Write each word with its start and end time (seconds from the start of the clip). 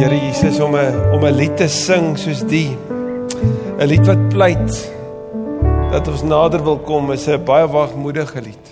Here 0.00 0.16
Jesus 0.16 0.56
om 0.64 0.72
'n 0.76 1.12
om 1.12 1.24
'n 1.28 1.36
lied 1.36 1.56
te 1.60 1.68
sing 1.68 2.16
soos 2.16 2.40
die 2.48 2.72
'n 2.72 3.84
lied 3.84 4.06
wat 4.08 4.28
pleit 4.32 4.72
dat 5.92 6.08
ons 6.08 6.22
nader 6.22 6.64
wil 6.64 6.78
kom 6.78 7.12
is 7.12 7.28
'n 7.28 7.44
baie 7.44 7.68
wagmoedige 7.68 8.40
lied. 8.40 8.66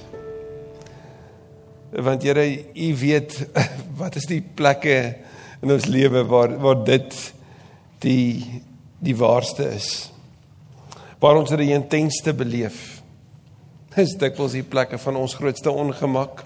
Want 1.92 2.22
Here, 2.22 2.64
U 2.74 2.96
weet 2.96 3.46
wat 4.00 4.16
is 4.16 4.24
die 4.24 4.40
plekke 4.40 5.16
in 5.60 5.72
ons 5.72 5.84
lewe 5.84 6.24
waar 6.24 6.58
waar 6.58 6.84
dit 6.84 7.34
die 7.98 8.62
die 8.98 9.16
waarste 9.16 9.68
is. 9.68 10.10
Waar 11.20 11.36
ons 11.36 11.50
dit 11.50 11.60
intensste 11.60 12.32
beleef. 12.32 13.02
Dis 13.94 14.16
dikwels 14.16 14.52
die 14.52 14.62
plekke 14.64 14.98
van 14.98 15.16
ons 15.16 15.34
grootste 15.34 15.70
ongemak, 15.70 16.44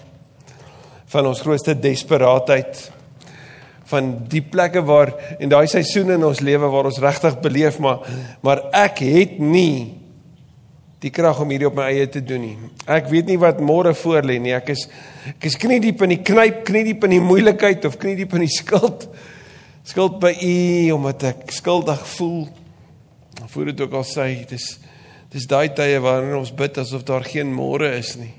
van 1.05 1.25
ons 1.25 1.41
grootste 1.41 1.79
desperaatheid 1.79 2.91
van 3.93 4.13
die 4.29 4.41
plekke 4.41 4.83
waar 4.85 5.13
en 5.39 5.53
daai 5.53 5.67
seisoene 5.71 6.17
in 6.17 6.25
ons 6.27 6.41
lewe 6.41 6.69
waar 6.73 6.89
ons 6.89 7.01
regtig 7.03 7.39
beleef 7.45 7.79
maar 7.79 8.01
maar 8.41 8.67
ek 8.85 9.05
het 9.05 9.37
nie 9.39 10.03
die 11.03 11.11
krag 11.11 11.41
om 11.43 11.51
hierdie 11.51 11.67
op 11.67 11.75
my 11.75 11.89
eie 11.91 12.07
te 12.07 12.21
doen 12.23 12.43
nie. 12.45 12.69
Ek 12.87 13.09
weet 13.11 13.27
nie 13.27 13.39
wat 13.39 13.59
môre 13.63 13.91
voor 13.97 14.23
lê 14.23 14.37
nie. 14.39 14.53
Ek 14.55 14.71
is 14.71 14.85
ek 15.33 15.49
is 15.49 15.57
knie 15.59 15.81
diep 15.83 16.03
in 16.05 16.15
die 16.15 16.21
knyp, 16.23 16.61
knie 16.67 16.85
diep 16.87 17.03
in 17.07 17.17
die 17.17 17.23
moeilikheid 17.23 17.83
of 17.89 17.97
knie 17.99 18.15
diep 18.19 18.35
in 18.37 18.45
die 18.45 18.53
skuld. 18.53 19.09
Skuld 19.87 20.21
by 20.23 20.31
U 20.31 20.53
omdat 20.95 21.25
ek 21.33 21.51
skuldig 21.51 22.05
voel. 22.15 22.45
Voor 23.51 23.67
dit 23.71 23.83
ook 23.83 23.97
al 23.99 24.07
sê, 24.07 24.29
dis 24.47 24.69
dis 25.33 25.47
daai 25.49 25.73
tye 25.75 25.97
waarin 25.97 26.37
ons 26.37 26.53
bid 26.55 26.77
asof 26.77 27.03
daar 27.07 27.25
geen 27.25 27.49
môre 27.51 27.89
is 27.97 28.13
nie. 28.19 28.31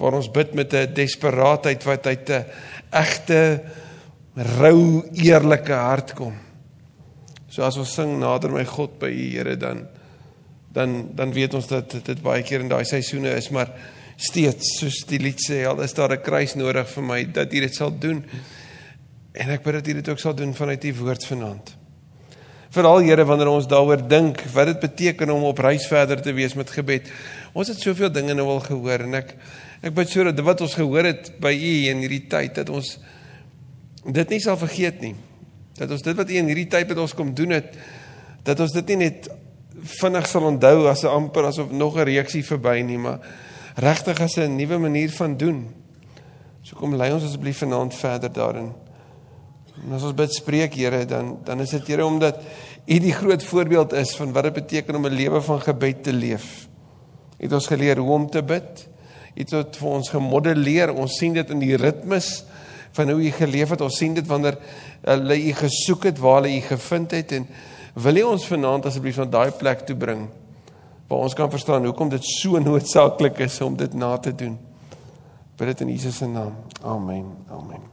Waar 0.00 0.16
ons 0.18 0.30
bid 0.32 0.54
met 0.56 0.72
'n 0.74 0.94
desperaatheid 0.96 1.84
wat 1.84 2.06
uit 2.06 2.30
'n 2.30 2.44
egte 2.90 3.62
rou 4.36 5.02
eerlike 5.12 5.74
hart 5.76 6.14
kom. 6.16 6.36
So 7.52 7.64
as 7.66 7.76
ons 7.76 7.92
sing 7.92 8.14
nader 8.20 8.52
my 8.52 8.64
God 8.64 8.96
by 9.00 9.10
U 9.12 9.26
Here 9.34 9.56
dan 9.56 9.86
dan 10.72 11.10
dan 11.12 11.32
weet 11.36 11.54
ons 11.54 11.68
dat 11.68 11.98
dit 12.04 12.22
baie 12.24 12.40
keer 12.42 12.64
in 12.64 12.70
daai 12.72 12.84
seisoene 12.88 13.34
is 13.36 13.50
maar 13.52 13.68
steeds 14.16 14.78
soos 14.78 15.02
die 15.04 15.20
lied 15.20 15.40
sê 15.44 15.66
al 15.68 15.82
is 15.84 15.92
daar 15.92 16.12
'n 16.16 16.22
kruis 16.22 16.54
nodig 16.56 16.88
vir 16.88 17.02
my 17.02 17.24
dat 17.24 17.52
U 17.52 17.60
dit 17.60 17.74
sal 17.74 17.92
doen. 17.98 18.24
En 19.32 19.50
ek 19.50 19.62
bid 19.62 19.74
dat 19.74 19.86
U 19.86 19.92
dit 19.92 20.08
ook 20.08 20.18
sal 20.18 20.34
doen 20.34 20.54
vanuit 20.54 20.84
U 20.84 20.94
woord 20.94 21.24
vanaand. 21.24 21.76
Veral 22.70 23.02
Here 23.04 23.24
wanneer 23.24 23.48
ons 23.48 23.66
daaroor 23.68 24.08
dink 24.08 24.40
wat 24.52 24.66
dit 24.66 24.80
beteken 24.80 25.30
om 25.30 25.42
op 25.44 25.58
reis 25.58 25.86
verder 25.86 26.22
te 26.22 26.32
wees 26.32 26.54
met 26.54 26.70
gebed. 26.70 27.10
Ons 27.52 27.68
het 27.68 27.80
soveel 27.80 28.12
dinge 28.12 28.34
nou 28.34 28.48
al 28.48 28.60
gehoor 28.60 29.00
en 29.00 29.14
ek 29.14 29.36
ek 29.82 29.94
bid 29.94 30.08
sodat 30.08 30.40
wat 30.40 30.60
ons 30.60 30.74
gehoor 30.74 31.04
het 31.04 31.32
by 31.40 31.52
U 31.52 31.72
in 31.90 31.98
hierdie 31.98 32.26
tyd 32.28 32.54
dat 32.54 32.70
ons 32.70 32.98
dit 34.04 34.28
nie 34.28 34.40
sal 34.40 34.56
vergeet 34.56 35.00
nie. 35.00 35.14
Dat 35.78 35.90
ons 35.90 36.02
dit 36.02 36.16
wat 36.16 36.30
U 36.30 36.34
in 36.34 36.50
hierdie 36.50 36.68
tyd 36.68 36.88
met 36.88 36.98
ons 36.98 37.14
kom 37.14 37.34
doen 37.34 37.50
het, 37.50 37.76
dat 38.42 38.60
ons 38.60 38.72
dit 38.72 38.86
nie 38.92 38.96
net 38.96 39.28
vinnig 39.82 40.26
sal 40.28 40.46
onthou 40.46 40.88
as 40.88 41.02
'n 41.02 41.08
amper 41.08 41.44
asof 41.44 41.70
nog 41.70 41.96
'n 41.96 42.04
reaksie 42.04 42.44
verby 42.44 42.82
nie, 42.82 42.98
maar 42.98 43.20
regtig 43.76 44.20
as 44.20 44.36
'n 44.36 44.56
nuwe 44.56 44.78
manier 44.78 45.10
van 45.10 45.36
doen. 45.36 45.68
So 46.62 46.76
kom 46.76 46.94
lei 46.94 47.12
ons 47.12 47.24
asseblief 47.24 47.58
vanaand 47.58 47.94
verder 47.94 48.32
daarin. 48.32 48.72
En 49.82 49.92
as 49.92 50.02
ons 50.02 50.14
bid 50.14 50.34
spreek 50.34 50.74
Here, 50.74 51.04
dan 51.04 51.38
dan 51.44 51.60
is 51.60 51.70
dit 51.70 51.86
Here 51.86 52.06
omdat 52.06 52.38
U 52.86 52.98
die 52.98 53.12
groot 53.12 53.44
voorbeeld 53.44 53.92
is 53.92 54.16
van 54.16 54.32
wat 54.32 54.42
dit 54.42 54.52
beteken 54.52 54.94
om 54.94 55.06
'n 55.06 55.14
lewe 55.14 55.40
van 55.40 55.60
gebed 55.60 56.02
te 56.02 56.12
leef. 56.12 56.68
U 57.38 57.44
het 57.44 57.52
ons 57.52 57.66
geleer 57.66 57.98
hoe 57.98 58.10
om 58.10 58.30
te 58.30 58.42
bid. 58.42 58.88
U 59.34 59.40
het 59.40 59.76
vir 59.76 59.88
ons 59.88 60.08
gemodelleer. 60.08 60.94
Ons 60.94 61.16
sien 61.16 61.32
dit 61.32 61.50
in 61.50 61.58
die 61.58 61.76
ritmes 61.76 62.44
van 62.92 63.10
hoe 63.10 63.22
u 63.22 63.30
geleef 63.30 63.70
het. 63.70 63.80
Ons 63.80 63.96
sien 63.96 64.14
dit 64.14 64.26
wanneer 64.26 64.58
hulle 65.02 65.38
u 65.42 65.52
gesoek 65.52 66.04
het, 66.10 66.18
waar 66.18 66.42
hulle 66.42 66.56
u 66.56 66.60
gevind 66.60 67.10
het 67.10 67.32
en 67.32 67.46
wil 67.94 68.16
u 68.16 68.22
ons 68.22 68.46
vanaand 68.46 68.86
asseblief 68.86 69.18
na 69.20 69.24
daai 69.24 69.50
plek 69.50 69.86
toe 69.86 69.96
bring 69.96 70.28
waar 71.12 71.26
ons 71.28 71.34
kan 71.36 71.50
verstaan 71.52 71.84
hoekom 71.84 72.08
dit 72.08 72.24
so 72.24 72.58
noodsaaklik 72.68 73.42
is 73.44 73.60
om 73.60 73.76
dit 73.76 73.94
na 73.94 74.16
te 74.16 74.34
doen. 74.34 74.58
Bid 75.56 75.74
dit 75.74 75.80
in 75.84 75.90
Jesus 75.92 76.16
se 76.16 76.26
naam. 76.26 76.54
Amen. 76.80 77.26
Amen. 77.52 77.90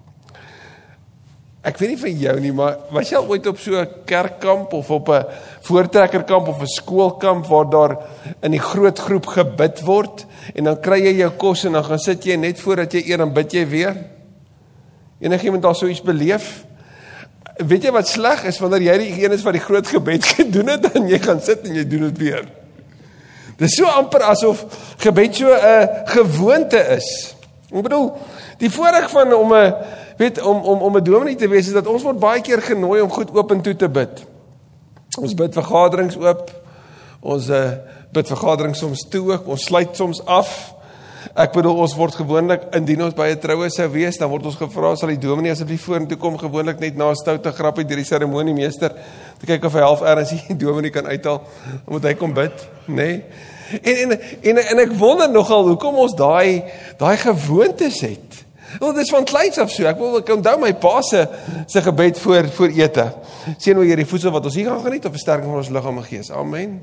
Ek 1.59 1.75
weet 1.75 1.91
nie 1.91 1.99
vir 1.99 2.13
jou 2.21 2.35
nie, 2.39 2.51
maar 2.55 2.77
was 2.95 3.09
jy 3.11 3.17
al 3.19 3.27
ooit 3.27 3.47
op 3.51 3.57
so 3.59 3.75
'n 3.75 4.05
kerkkamp 4.07 4.71
of 4.73 4.89
op 4.89 5.09
'n 5.11 5.25
voortrekkerkamp 5.67 6.47
of 6.47 6.61
'n 6.61 6.71
skoolkamp 6.79 7.45
waar 7.45 7.69
daar 7.69 7.97
in 8.41 8.51
die 8.51 8.63
groot 8.63 8.99
groep 8.99 9.25
gebid 9.25 9.81
word 9.81 10.25
en 10.55 10.63
dan 10.63 10.79
kry 10.79 11.03
jy 11.03 11.19
jou 11.19 11.31
kos 11.31 11.65
en 11.65 11.73
dan 11.73 11.83
gaan 11.83 11.99
sit 11.99 12.23
jy 12.23 12.35
net 12.35 12.59
voordat 12.59 12.93
jy 12.93 13.03
eer 13.11 13.21
en 13.21 13.33
bid 13.33 13.51
jy 13.51 13.67
weer? 13.67 13.95
Enigiemand 15.19 15.63
daar 15.63 15.75
sou 15.75 15.89
iets 15.91 16.01
beleef? 16.01 16.65
Weet 17.59 17.83
jy 17.83 17.91
wat 17.91 18.07
sleg 18.07 18.45
is 18.47 18.59
wanneer 18.59 18.85
jy 18.87 18.97
die 19.01 19.23
een 19.23 19.35
is 19.35 19.43
wat 19.43 19.57
die 19.57 19.63
groot 19.63 19.87
gebed 19.87 20.25
gedoen 20.37 20.71
het 20.75 20.91
en 20.93 21.09
jy 21.11 21.19
gaan 21.19 21.41
sit 21.43 21.67
en 21.67 21.75
jy 21.75 21.83
doen 21.87 22.07
dit 22.07 22.21
weer. 22.23 22.47
Dis 23.59 23.75
so 23.75 23.89
amper 23.91 24.23
asof 24.23 24.63
gebed 25.03 25.35
so 25.35 25.51
'n 25.51 26.07
gewoonte 26.15 26.79
is. 26.95 27.35
Ek 27.69 27.83
bedoel, 27.83 28.17
die 28.57 28.71
voorreg 28.71 29.09
van 29.11 29.33
om 29.33 29.53
'n 29.53 29.73
weet 30.17 30.41
om 30.41 30.63
om 30.63 30.81
om 30.81 30.97
'n 30.97 31.03
dominee 31.03 31.35
te 31.35 31.47
wees 31.47 31.67
is 31.67 31.73
dat 31.73 31.87
ons 31.87 32.03
word 32.03 32.19
baie 32.19 32.41
keer 32.41 32.61
genooi 32.61 33.01
om 33.01 33.11
goed 33.11 33.35
oop 33.35 33.51
en 33.51 33.61
toe 33.61 33.75
te 33.75 33.89
bid. 33.89 34.25
Ons 35.19 35.33
bid 35.33 35.53
vergaderings 35.53 36.15
oop. 36.15 36.51
Ons 37.19 37.49
uh, 37.49 37.71
bid 38.11 38.27
vergaderings 38.27 38.79
soms 38.79 39.07
toe. 39.09 39.39
Ons 39.45 39.63
sluit 39.63 39.95
soms 39.95 40.25
af. 40.25 40.73
Ek 41.35 41.53
bedoel 41.53 41.81
ons 41.83 41.95
word 41.95 42.15
gewoonlik 42.15 42.69
indien 42.77 43.01
ons 43.03 43.13
by 43.13 43.29
'n 43.29 43.39
troue 43.39 43.69
sou 43.69 43.87
wees, 43.91 44.17
dan 44.17 44.29
word 44.29 44.45
ons 44.45 44.55
gevra 44.55 44.95
sal 44.95 45.09
die 45.09 45.17
dominee 45.17 45.51
asseblief 45.51 45.83
vorentoe 45.83 46.17
kom 46.17 46.37
gewoonlik 46.37 46.79
net 46.79 46.95
na 46.95 47.11
'n 47.11 47.15
stoute 47.15 47.51
grappie 47.51 47.85
deur 47.85 47.97
die 47.97 48.05
seremoniemeester 48.05 48.93
te 49.39 49.45
kyk 49.45 49.63
of 49.65 49.73
hy 49.73 49.79
half 49.81 50.01
erns 50.01 50.29
die 50.29 50.55
dominee 50.65 50.91
kan 50.91 51.05
uithaal 51.05 51.41
omdat 51.87 52.11
hy 52.11 52.13
kom 52.15 52.33
bid, 52.33 52.67
nê? 52.87 52.95
Nee? 52.95 53.23
En, 53.83 54.11
en 54.11 54.19
en 54.41 54.57
en 54.57 54.79
ek 54.79 54.93
wonder 54.97 55.29
nogal 55.29 55.67
hoekom 55.67 55.95
ons 55.95 56.15
daai 56.17 56.63
daai 56.97 57.17
gewoontes 57.17 58.01
het. 58.01 58.39
Want 58.79 58.95
dit 58.95 59.03
is 59.03 59.13
van 59.13 59.25
kleins 59.25 59.57
af 59.57 59.71
so. 59.71 59.85
Ek 59.89 59.97
wil 59.97 60.19
ek 60.21 60.31
onthou 60.33 60.55
my 60.61 60.71
pa 60.73 61.01
se 61.05 61.25
se 61.67 61.81
gebed 61.81 62.19
voor 62.19 62.49
voor 62.57 62.73
ete. 62.77 63.05
Seën 63.57 63.77
o 63.77 63.85
Here 63.85 64.01
die 64.01 64.09
voedsel 64.09 64.33
wat 64.33 64.45
ons 64.45 64.57
hier 64.57 64.69
gaan 64.69 64.83
geniet 64.85 65.05
op 65.05 65.15
versterking 65.17 65.49
van 65.49 65.61
ons 65.61 65.71
liggaam 65.73 66.01
en 66.01 66.07
gees. 66.07 66.31
Amen. 66.31 66.79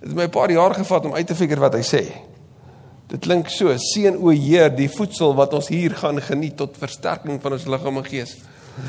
Dit 0.00 0.08
het 0.08 0.16
my 0.16 0.24
'n 0.24 0.30
paar 0.30 0.50
jaar 0.50 0.74
gevat 0.74 1.04
om 1.04 1.14
uit 1.14 1.26
te 1.26 1.34
figure 1.34 1.60
wat 1.60 1.74
hy 1.74 1.84
sê. 1.84 2.04
Dit 3.10 3.24
klink 3.26 3.50
so: 3.50 3.72
Seën 3.74 4.16
o 4.18 4.30
Heer 4.30 4.70
die 4.74 4.88
voedsel 4.90 5.34
wat 5.38 5.54
ons 5.58 5.68
hier 5.72 5.94
gaan 5.98 6.20
geniet 6.22 6.56
tot 6.60 6.78
versterking 6.78 7.40
van 7.42 7.56
ons 7.56 7.66
liggaam 7.66 7.98
en 7.98 8.06
gees. 8.06 8.36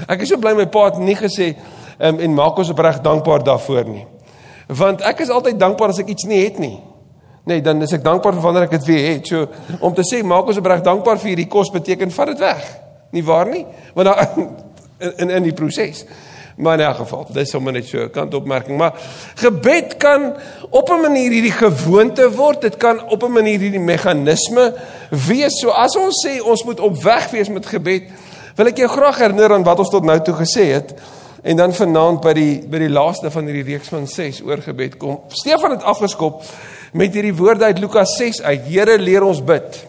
Ek 0.05 0.21
is 0.21 0.29
so 0.29 0.39
bly 0.41 0.53
my 0.57 0.67
pa 0.71 0.87
het 0.91 0.99
nie 1.01 1.17
gesê 1.17 1.55
um, 1.97 2.19
en 2.21 2.37
maak 2.37 2.59
ons 2.61 2.69
opreg 2.71 3.01
dankbaar 3.03 3.43
daarvoor 3.47 3.89
nie. 3.89 4.05
Want 4.69 5.01
ek 5.07 5.25
is 5.25 5.33
altyd 5.33 5.57
dankbaar 5.59 5.95
as 5.95 6.03
ek 6.03 6.13
iets 6.13 6.29
nie 6.29 6.43
het 6.43 6.61
nie. 6.61 6.77
Nee, 7.49 7.63
dan 7.65 7.81
is 7.81 7.95
ek 7.97 8.03
dankbaar 8.05 8.37
vir 8.37 8.45
wanneer 8.45 8.67
ek 8.67 8.75
dit 8.77 8.89
weer 8.91 9.07
het. 9.09 9.31
So 9.31 9.47
om 9.81 9.95
te 9.97 10.05
sê 10.05 10.21
maak 10.23 10.51
ons 10.53 10.61
opreg 10.61 10.83
dankbaar 10.85 11.17
vir 11.23 11.33
hierdie 11.33 11.49
kos 11.49 11.73
beteken 11.73 12.13
vat 12.13 12.35
dit 12.35 12.43
weg. 12.45 12.67
Nie 13.17 13.25
waar 13.25 13.49
nie? 13.49 13.65
Want 13.97 14.11
dan 14.11 14.51
in 15.25 15.33
in 15.39 15.49
die 15.49 15.57
proses. 15.57 16.05
Maar 16.61 16.79
in 16.79 16.85
elk 16.85 16.95
geval, 17.01 17.25
dis 17.33 17.49
sommer 17.49 17.73
net 17.73 17.87
so 17.89 17.97
'n 17.97 18.11
kantopmerking, 18.13 18.77
maar 18.77 18.93
gebed 19.35 19.97
kan 19.97 20.33
op 20.69 20.89
'n 20.89 21.01
manier 21.01 21.31
hierdie 21.31 21.51
gewoonte 21.51 22.31
word. 22.31 22.61
Dit 22.61 22.77
kan 22.77 23.09
op 23.09 23.23
'n 23.23 23.31
manier 23.31 23.59
hierdie 23.59 23.79
meganisme 23.79 24.73
wees. 25.09 25.59
So 25.59 25.69
as 25.69 25.95
ons 25.95 26.27
sê 26.27 26.41
ons 26.43 26.63
moet 26.63 26.79
op 26.79 27.03
weg 27.03 27.29
wees 27.29 27.49
met 27.49 27.65
gebed, 27.65 28.03
wil 28.55 28.65
ek 28.67 28.77
jou 28.77 28.89
graag 28.89 29.17
herinner 29.17 29.53
aan 29.53 29.63
wat 29.63 29.79
ons 29.79 29.89
tot 29.89 30.03
nou 30.03 30.21
toe 30.21 30.35
gesê 30.35 30.71
het 30.73 30.93
en 31.41 31.57
dan 31.57 31.73
vanaand 31.73 32.21
by 32.21 32.33
die 32.33 32.61
by 32.69 32.77
die 32.77 32.89
laaste 32.89 33.31
van 33.31 33.45
hierdie 33.45 33.73
reeks 33.73 33.87
van 33.87 34.07
6 34.07 34.41
oor 34.41 34.61
gebed 34.61 34.97
kom. 34.97 35.19
Stefan 35.27 35.71
het 35.71 35.83
afgeskop 35.83 36.43
met 36.93 37.13
hierdie 37.13 37.35
woorde 37.35 37.63
uit 37.63 37.79
Lukas 37.79 38.15
6 38.17 38.41
uit. 38.41 38.61
Here 38.67 38.97
leer 38.97 39.23
ons 39.23 39.43
bid. 39.43 39.87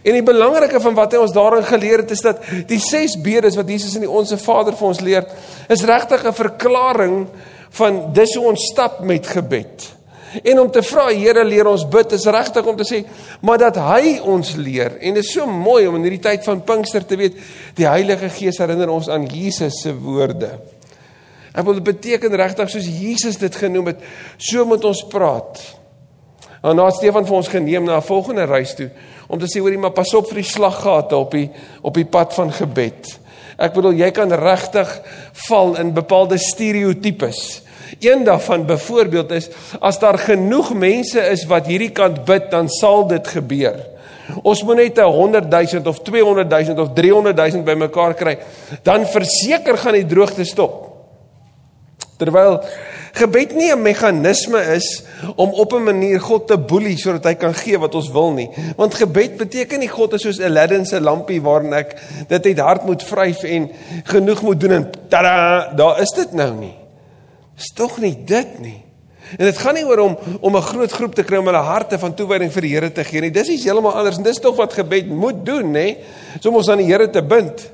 En 0.00 0.12
die 0.16 0.24
belangrike 0.24 0.80
van 0.80 0.94
wat 0.96 1.12
hy 1.12 1.20
ons 1.20 1.34
daarin 1.36 1.64
geleer 1.68 2.04
het 2.04 2.10
is 2.14 2.24
dat 2.24 2.44
die 2.68 2.80
ses 2.80 3.18
bedes 3.20 3.58
wat 3.58 3.68
Jesus 3.68 3.96
in 3.98 4.06
die 4.06 4.10
Onse 4.10 4.38
Vader 4.40 4.76
vir 4.76 4.88
ons 4.88 5.02
leer, 5.04 5.26
is 5.68 5.84
regtig 5.84 6.24
'n 6.24 6.32
verklaring 6.32 7.26
van 7.76 8.12
dis 8.12 8.34
hoe 8.34 8.46
ons 8.48 8.68
stap 8.72 9.00
met 9.00 9.26
gebed. 9.26 9.92
En 10.42 10.60
om 10.60 10.70
te 10.70 10.82
vra 10.82 11.08
Here 11.12 11.44
leer 11.44 11.68
ons 11.68 11.84
bid 11.88 12.12
is 12.16 12.24
regtig 12.24 12.66
om 12.66 12.76
te 12.76 12.86
sê 12.88 13.02
maar 13.44 13.58
dat 13.58 13.76
hy 13.76 14.18
ons 14.24 14.54
leer 14.56 14.96
en 15.00 15.14
dit 15.14 15.24
is 15.24 15.32
so 15.32 15.46
mooi 15.46 15.86
om 15.86 15.98
in 15.98 16.06
hierdie 16.06 16.22
tyd 16.24 16.44
van 16.44 16.62
Pinkster 16.64 17.04
te 17.04 17.18
weet 17.20 17.36
die 17.76 17.88
Heilige 17.88 18.30
Gees 18.32 18.60
herinner 18.62 18.88
ons 18.88 19.10
aan 19.12 19.26
Jesus 19.26 19.82
se 19.82 19.92
woorde. 19.92 20.54
Ek 21.52 21.64
wil 21.66 21.74
dit 21.74 21.84
beteken 21.84 22.32
regtig 22.40 22.70
soos 22.72 22.88
Jesus 22.88 23.36
dit 23.36 23.56
genoem 23.60 23.92
het, 23.92 24.04
so 24.40 24.64
moet 24.64 24.84
ons 24.88 25.04
praat. 25.12 25.60
En 26.62 26.78
nou 26.78 26.86
Stefan 26.94 27.26
vir 27.26 27.36
ons 27.36 27.48
geneem 27.50 27.84
na 27.84 27.96
'n 27.96 28.06
volgende 28.06 28.44
reis 28.46 28.74
toe 28.74 28.90
om 29.26 29.38
te 29.38 29.46
sê 29.46 29.60
hoorie 29.60 29.78
maar 29.78 29.92
pas 29.96 30.14
op 30.14 30.28
vir 30.28 30.42
die 30.42 30.50
slaggate 30.50 31.16
op 31.16 31.30
die 31.30 31.50
op 31.82 31.94
die 31.94 32.04
pad 32.04 32.34
van 32.34 32.52
gebed. 32.52 33.18
Ek 33.58 33.72
bedoel 33.72 33.92
jy 33.92 34.10
kan 34.10 34.32
regtig 34.32 35.00
val 35.48 35.76
in 35.76 35.94
bepaalde 35.94 36.38
stereotypes. 36.38 37.62
Een 38.00 38.24
daarvan 38.24 38.66
byvoorbeeld 38.66 39.30
is 39.30 39.48
as 39.80 39.98
daar 39.98 40.18
genoeg 40.18 40.74
mense 40.74 41.20
is 41.20 41.44
wat 41.46 41.66
hierdie 41.66 41.92
kant 41.92 42.24
bid, 42.24 42.50
dan 42.50 42.68
sal 42.68 43.06
dit 43.06 43.28
gebeur. 43.28 43.76
Ons 44.42 44.62
moet 44.62 44.76
net 44.76 44.98
100 44.98 45.50
000 45.50 45.88
of 45.88 46.00
200 46.02 46.50
000 46.50 46.80
of 46.80 46.92
300 46.94 47.36
000 47.36 47.62
bymekaar 47.62 48.14
kry, 48.14 48.38
dan 48.82 49.06
verseker 49.06 49.76
gaan 49.76 49.98
die 49.98 50.06
droogte 50.06 50.44
stop. 50.44 50.88
Terwyl 52.16 52.60
gebed 53.12 53.54
nie 53.54 53.70
'n 53.72 53.82
meganisme 53.82 54.60
is 54.74 55.02
om 55.36 55.50
op 55.52 55.72
'n 55.72 55.84
manier 55.84 56.20
God 56.20 56.46
te 56.46 56.58
boelie 56.58 56.96
sodat 56.96 57.24
hy 57.24 57.34
kan 57.34 57.54
gee 57.54 57.78
wat 57.78 57.94
ons 57.94 58.10
wil 58.10 58.32
nie. 58.32 58.50
Want 58.76 58.94
gebed 58.94 59.36
beteken 59.36 59.78
nie 59.78 59.88
God 59.88 60.12
is 60.12 60.22
soos 60.22 60.40
Aladdin 60.40 60.86
se 60.86 61.00
lampie 61.00 61.42
waarin 61.42 61.72
ek 61.72 61.96
dit 62.28 62.46
uit 62.46 62.58
hart 62.58 62.84
moet 62.84 63.02
vryf 63.02 63.42
en 63.42 63.70
genoeg 64.04 64.42
moet 64.42 64.60
doen 64.60 64.72
en 64.72 64.90
tada, 65.08 65.72
daar 65.74 66.00
is 66.00 66.10
dit 66.10 66.32
nou 66.32 66.54
nie. 66.54 66.74
Dis 67.56 67.72
tog 67.74 67.98
nie 67.98 68.24
dit 68.24 68.60
nie. 68.60 68.82
En 69.38 69.44
dit 69.44 69.58
gaan 69.58 69.74
nie 69.74 69.84
oor 69.86 69.98
om 69.98 70.18
om 70.40 70.56
'n 70.56 70.62
groot 70.62 70.92
groep 70.92 71.14
te 71.14 71.22
kry 71.22 71.36
om 71.36 71.46
hulle 71.46 71.58
harte 71.58 71.98
van 71.98 72.14
toewyding 72.14 72.52
vir 72.52 72.62
die 72.62 72.74
Here 72.74 72.92
te 72.92 73.04
gee 73.04 73.20
nie. 73.20 73.30
Dis 73.30 73.48
is 73.48 73.64
heeltemal 73.64 73.94
anders 73.94 74.16
en 74.16 74.22
dis 74.22 74.38
tog 74.38 74.56
wat 74.56 74.72
gebed 74.72 75.08
moet 75.08 75.46
doen, 75.46 75.72
nê? 75.72 75.96
So 76.40 76.48
om 76.48 76.56
ons 76.56 76.68
aan 76.68 76.78
die 76.78 76.86
Here 76.86 77.10
te 77.10 77.22
bind. 77.22 77.70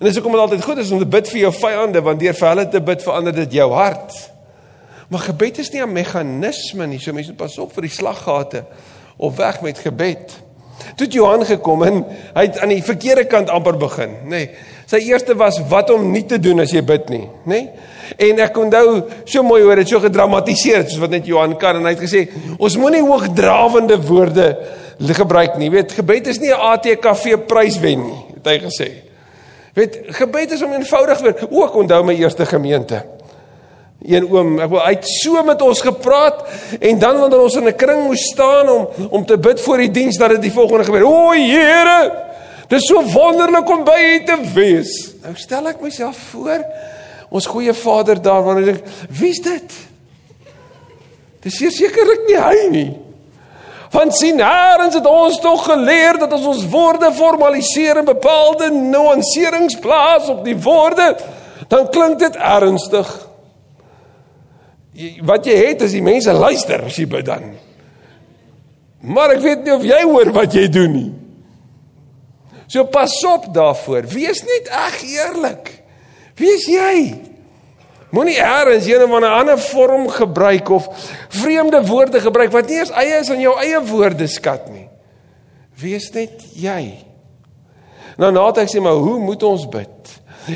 En 0.00 0.06
dis 0.06 0.14
hoekom 0.14 0.32
dit 0.32 0.40
altyd 0.40 0.64
goed 0.64 0.78
is 0.78 0.90
om 0.90 0.98
te 0.98 1.06
bid 1.06 1.28
vir 1.28 1.40
jou 1.40 1.52
vyande 1.52 2.02
want 2.02 2.20
deur 2.20 2.34
vir 2.34 2.48
hulle 2.48 2.68
te 2.68 2.80
bid 2.80 3.02
verander 3.02 3.34
dit 3.34 3.52
jou 3.52 3.72
hart. 3.72 4.31
Maar 5.12 5.20
gebed 5.28 5.58
is 5.58 5.70
nie 5.70 5.82
'n 5.82 5.92
meganisme 5.92 6.86
nie. 6.86 6.98
So 6.98 7.12
mense 7.12 7.28
moet 7.28 7.38
pas 7.38 7.58
op 7.58 7.72
vir 7.72 7.82
die 7.82 7.90
slaggate 7.90 8.64
of 9.16 9.36
weg 9.36 9.60
met 9.60 9.78
gebed. 9.78 10.32
Toe 10.96 11.06
Johan 11.06 11.44
gekom 11.44 11.82
en 11.82 12.04
hy 12.34 12.42
het 12.42 12.58
aan 12.58 12.72
die 12.72 12.82
verkeerde 12.82 13.24
kant 13.24 13.50
amper 13.50 13.76
begin, 13.76 14.16
nê. 14.24 14.28
Nee, 14.28 14.50
sy 14.86 14.96
eerste 14.96 15.36
was 15.36 15.60
wat 15.68 15.90
om 15.90 16.10
nie 16.10 16.24
te 16.26 16.38
doen 16.40 16.60
as 16.60 16.70
jy 16.70 16.82
bid 16.82 17.08
nie, 17.08 17.28
nê. 17.44 17.44
Nee? 17.44 17.70
En 18.16 18.38
ek 18.38 18.56
onthou 18.56 19.04
so 19.24 19.42
mooi 19.42 19.62
hoe 19.62 19.74
dit 19.74 19.88
so 19.88 20.00
gedramatiseer 20.00 20.88
soos 20.88 20.98
wat 20.98 21.10
net 21.10 21.26
Johan 21.26 21.56
kan 21.56 21.76
en 21.76 21.84
hy 21.84 21.94
het 21.94 22.02
gesê 22.02 22.28
ons 22.58 22.76
moenie 22.76 23.04
hoogdrawende 23.04 24.00
woorde 24.02 24.58
gebruik 24.98 25.56
nie. 25.56 25.68
Jy 25.68 25.72
weet, 25.72 25.92
gebed 25.92 26.26
is 26.26 26.40
nie 26.40 26.50
'n 26.50 26.60
ATKV 26.60 27.46
prys 27.46 27.78
wen 27.78 28.02
nie, 28.02 28.24
het 28.34 28.46
hy 28.46 28.58
gesê. 28.58 28.90
Weet, 29.74 29.96
gebed 30.06 30.52
is 30.52 30.62
om 30.62 30.72
eenvoudig 30.72 31.18
te 31.18 31.24
wees. 31.24 31.50
Ook 31.50 31.74
onthou 31.74 32.04
my 32.04 32.14
eerste 32.14 32.46
gemeente. 32.46 33.04
Een 34.02 34.26
oom, 34.26 34.56
ek 34.58 34.70
wil 34.72 34.82
uit 34.82 35.04
so 35.06 35.42
met 35.46 35.60
ons 35.62 35.80
gepraat 35.80 36.40
en 36.80 36.98
dan 36.98 37.20
wanneer 37.22 37.42
ons 37.44 37.54
in 37.54 37.68
'n 37.68 37.76
kring 37.76 38.02
moes 38.04 38.24
staan 38.32 38.68
om 38.68 38.88
om 39.10 39.26
te 39.26 39.38
bid 39.38 39.60
vir 39.60 39.78
die 39.78 39.90
diens 39.90 40.18
dat 40.18 40.30
dit 40.30 40.42
die 40.42 40.52
volgende 40.52 40.84
gebeur. 40.84 41.06
O 41.06 41.30
Here, 41.30 42.12
dis 42.68 42.86
so 42.86 43.02
wonderlik 43.02 43.70
om 43.70 43.84
by 43.84 43.98
U 43.98 44.24
te 44.24 44.38
wees. 44.54 45.14
Nou 45.22 45.34
stel 45.34 45.68
ek 45.68 45.80
myself 45.80 46.16
voor 46.32 46.64
ons 47.30 47.46
goeie 47.46 47.74
Vader 47.74 48.22
daar 48.22 48.42
wanneer 48.42 48.68
ek 48.68 48.74
dink, 48.74 48.86
wie's 49.08 49.40
dit? 49.40 49.72
Dis 51.42 51.56
sekerlik 51.56 52.26
nie 52.26 52.38
hy 52.38 52.68
nie. 52.70 52.90
Want 53.92 54.16
sien, 54.16 54.40
herens 54.40 54.94
het 54.94 55.06
ons 55.06 55.40
tog 55.40 55.64
geleer 55.64 56.18
dat 56.18 56.32
as 56.32 56.46
ons 56.48 56.68
woorde 56.68 57.12
formaliseer 57.12 57.96
en 57.96 58.04
bepaalde 58.04 58.70
nuanserings 58.70 59.76
plaas 59.76 60.28
op 60.28 60.44
die 60.44 60.56
woorde, 60.56 61.16
dan 61.68 61.90
klink 61.90 62.18
dit 62.18 62.36
ernstig 62.36 63.31
wat 65.24 65.46
jy 65.48 65.56
het 65.56 65.82
is 65.86 65.94
die 65.96 66.04
mense 66.04 66.32
luister 66.32 66.84
as 66.84 66.96
jy 67.00 67.06
bid 67.08 67.26
dan. 67.26 67.52
Maar 69.02 69.36
ek 69.36 69.42
weet 69.42 69.64
nie 69.66 69.74
of 69.74 69.84
jy 69.86 70.00
hoor 70.04 70.30
wat 70.36 70.54
jy 70.54 70.66
doen 70.70 70.92
nie. 70.94 71.10
So 72.70 72.84
pas 72.88 73.12
op 73.28 73.50
daarvoor. 73.52 74.06
Wees 74.12 74.44
net 74.48 74.70
eg 74.72 75.02
eerlik. 75.04 75.72
Wees 76.40 76.64
jy? 76.70 76.96
Moenie 78.12 78.36
eers 78.36 78.86
een 78.86 79.02
of 79.02 79.22
ander 79.24 79.58
vorm 79.58 80.08
gebruik 80.08 80.68
of 80.68 80.88
vreemde 81.28 81.80
woorde 81.86 82.20
gebruik 82.20 82.52
wat 82.52 82.68
nie 82.68 82.78
eens 82.78 82.92
eie 82.92 83.20
is 83.20 83.30
aan 83.32 83.40
jou 83.40 83.54
eie 83.60 83.80
woordeskat 83.88 84.68
nie. 84.68 84.88
Wees 85.80 86.10
net 86.12 86.44
jy. 86.52 87.00
Nou 88.20 88.28
nadat 88.32 88.66
ek 88.66 88.72
sê 88.72 88.82
maar 88.84 89.00
hoe 89.00 89.16
moet 89.20 89.42
ons 89.48 89.64
bid? 89.68 90.12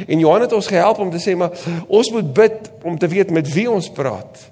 En 0.06 0.18
Johan 0.18 0.40
het 0.46 0.52
ons 0.52 0.66
gehelp 0.66 0.98
om 0.98 1.10
te 1.10 1.22
sê 1.22 1.36
maar 1.38 1.54
ons 1.86 2.10
moet 2.10 2.34
bid 2.34 2.70
om 2.82 2.98
te 2.98 3.08
weet 3.08 3.30
met 3.30 3.48
wie 3.52 3.68
ons 3.70 3.90
praat. 3.94 4.50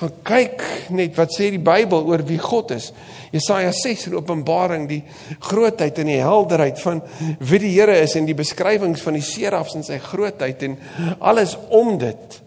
Gaan 0.00 0.14
kyk 0.26 0.62
net 0.90 1.14
wat 1.14 1.34
sê 1.36 1.52
die 1.54 1.62
Bybel 1.62 2.08
oor 2.08 2.24
wie 2.26 2.40
God 2.42 2.72
is. 2.74 2.90
Jesaja 3.34 3.70
6 3.74 4.08
in 4.08 4.16
Openbaring 4.18 4.88
die 4.90 5.02
grootheid 5.46 6.00
en 6.02 6.10
die 6.10 6.22
helderheid 6.22 6.80
van 6.82 7.02
wie 7.38 7.60
die 7.62 7.74
Here 7.76 7.94
is 8.02 8.16
en 8.18 8.26
die 8.26 8.36
beskrywings 8.38 9.04
van 9.06 9.18
die 9.18 9.24
serafs 9.24 9.76
en 9.78 9.86
sy 9.86 10.00
grootheid 10.02 10.62
en 10.66 10.78
alles 11.20 11.54
om 11.70 11.94
dit. 12.02 12.40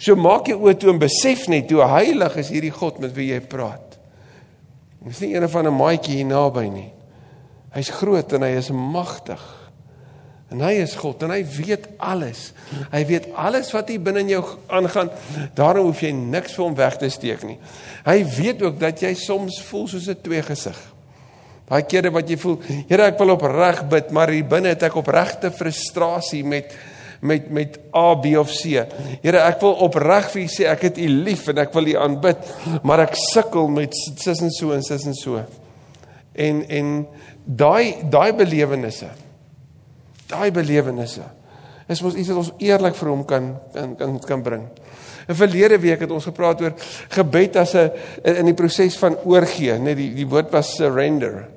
So 0.00 0.16
maak 0.16 0.48
jy 0.48 0.56
oë 0.56 0.78
toe 0.80 0.94
en 0.94 1.02
besef 1.02 1.46
net 1.52 1.70
hoe 1.72 1.84
heilig 1.92 2.38
is 2.40 2.52
hierdie 2.52 2.72
God 2.74 2.98
met 3.04 3.12
wie 3.16 3.30
jy 3.34 3.40
praat. 3.40 3.98
Dis 5.04 5.20
nie 5.20 5.34
een 5.34 5.48
van 5.48 5.66
'n 5.68 5.76
maatjie 5.76 6.16
hier 6.16 6.26
naby 6.26 6.68
nie. 6.68 6.90
Hy's 7.74 7.90
groot 7.90 8.32
en 8.32 8.42
hy 8.42 8.56
is 8.56 8.70
magtig. 8.70 9.63
En 10.54 10.62
hy 10.62 10.76
is 10.84 10.94
God 10.94 11.24
en 11.26 11.32
hy 11.34 11.40
weet 11.56 11.88
alles. 11.98 12.52
Hy 12.92 13.02
weet 13.08 13.26
alles 13.34 13.72
wat 13.74 13.88
hier 13.90 14.02
binne 14.02 14.22
in 14.22 14.30
jou 14.36 14.42
aangaan. 14.70 15.10
Daarom 15.58 15.88
hoef 15.88 16.04
jy 16.04 16.12
niks 16.14 16.54
vir 16.54 16.62
hom 16.62 16.76
weg 16.78 16.98
te 17.00 17.10
steek 17.10 17.42
nie. 17.46 17.56
Hy 18.06 18.20
weet 18.36 18.62
ook 18.62 18.78
dat 18.78 19.02
jy 19.02 19.10
soms 19.18 19.58
voel 19.66 19.88
soos 19.90 20.06
'n 20.08 20.22
tweegesig. 20.22 20.78
Daai 21.66 21.82
kere 21.88 22.10
wat 22.10 22.28
jy 22.28 22.36
voel, 22.36 22.58
Here, 22.88 23.02
ek 23.02 23.18
wil 23.18 23.30
opreg 23.30 23.88
bid, 23.88 24.10
maar 24.10 24.28
hier 24.28 24.44
binne 24.44 24.68
het 24.68 24.82
ek 24.82 24.96
opregte 24.96 25.50
frustrasie 25.50 26.44
met 26.44 26.72
met 27.20 27.50
met 27.50 27.78
A, 27.96 28.14
B 28.14 28.36
of 28.36 28.50
C. 28.50 28.84
Here, 29.22 29.38
ek 29.38 29.60
wil 29.60 29.72
opreg 29.72 30.30
vir 30.30 30.42
U 30.42 30.46
sê 30.46 30.66
ek 30.68 30.82
het 30.82 30.98
U 30.98 31.08
lief 31.08 31.48
en 31.48 31.58
ek 31.58 31.72
wil 31.72 31.86
U 31.86 31.96
aanbid, 31.96 32.36
maar 32.82 33.00
ek 33.00 33.16
sukkel 33.32 33.68
met 33.68 33.94
sis 33.94 34.40
en 34.40 34.50
so 34.50 34.72
en 34.72 34.82
sis 34.82 35.06
en 35.06 35.14
so. 35.14 35.42
En 36.34 36.62
en 36.68 37.06
daai 37.44 38.04
daai 38.10 38.32
belewennisse 38.32 39.23
daai 40.34 40.50
belewennisse 40.54 41.24
is 41.88 42.00
mos 42.00 42.16
iets 42.16 42.30
wat 42.32 42.40
ons 42.40 42.52
eerlik 42.64 42.96
vir 42.96 43.10
hom 43.12 43.24
kan 43.28 43.50
kan 43.74 43.96
kan 43.98 44.18
kan 44.24 44.44
bring. 44.44 44.68
In 45.28 45.36
verlede 45.36 45.78
week 45.80 46.04
het 46.04 46.12
ons 46.12 46.28
gepraat 46.28 46.62
oor 46.64 46.72
gebed 47.12 47.56
as 47.56 47.74
'n 47.74 47.90
in 48.24 48.46
die 48.46 48.54
proses 48.54 48.96
van 48.96 49.16
oorgee, 49.24 49.78
net 49.78 49.96
die 49.96 50.14
die 50.14 50.26
woord 50.26 50.50
was 50.52 50.76
surrender. 50.76 51.48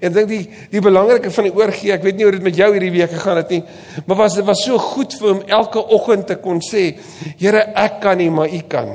En 0.00 0.12
dink 0.12 0.28
die 0.28 0.50
die 0.70 0.80
belangrike 0.80 1.30
van 1.30 1.44
die 1.44 1.54
oorgee, 1.54 1.92
ek 1.92 2.02
weet 2.02 2.16
nie 2.16 2.24
hoe 2.24 2.32
dit 2.32 2.42
met 2.42 2.56
jou 2.56 2.70
hierdie 2.72 2.92
week 2.92 3.10
gegaan 3.10 3.36
het 3.36 3.50
nie, 3.50 3.64
maar 4.06 4.16
was 4.16 4.34
dit 4.34 4.44
was 4.44 4.62
so 4.64 4.78
goed 4.78 5.14
vir 5.14 5.28
hom 5.28 5.42
elke 5.46 5.78
oggend 5.88 6.26
te 6.26 6.36
kon 6.36 6.60
sê, 6.60 6.98
Here, 7.38 7.72
ek 7.74 8.00
kan 8.00 8.18
nie, 8.18 8.30
maar 8.30 8.48
U 8.48 8.60
kan. 8.68 8.88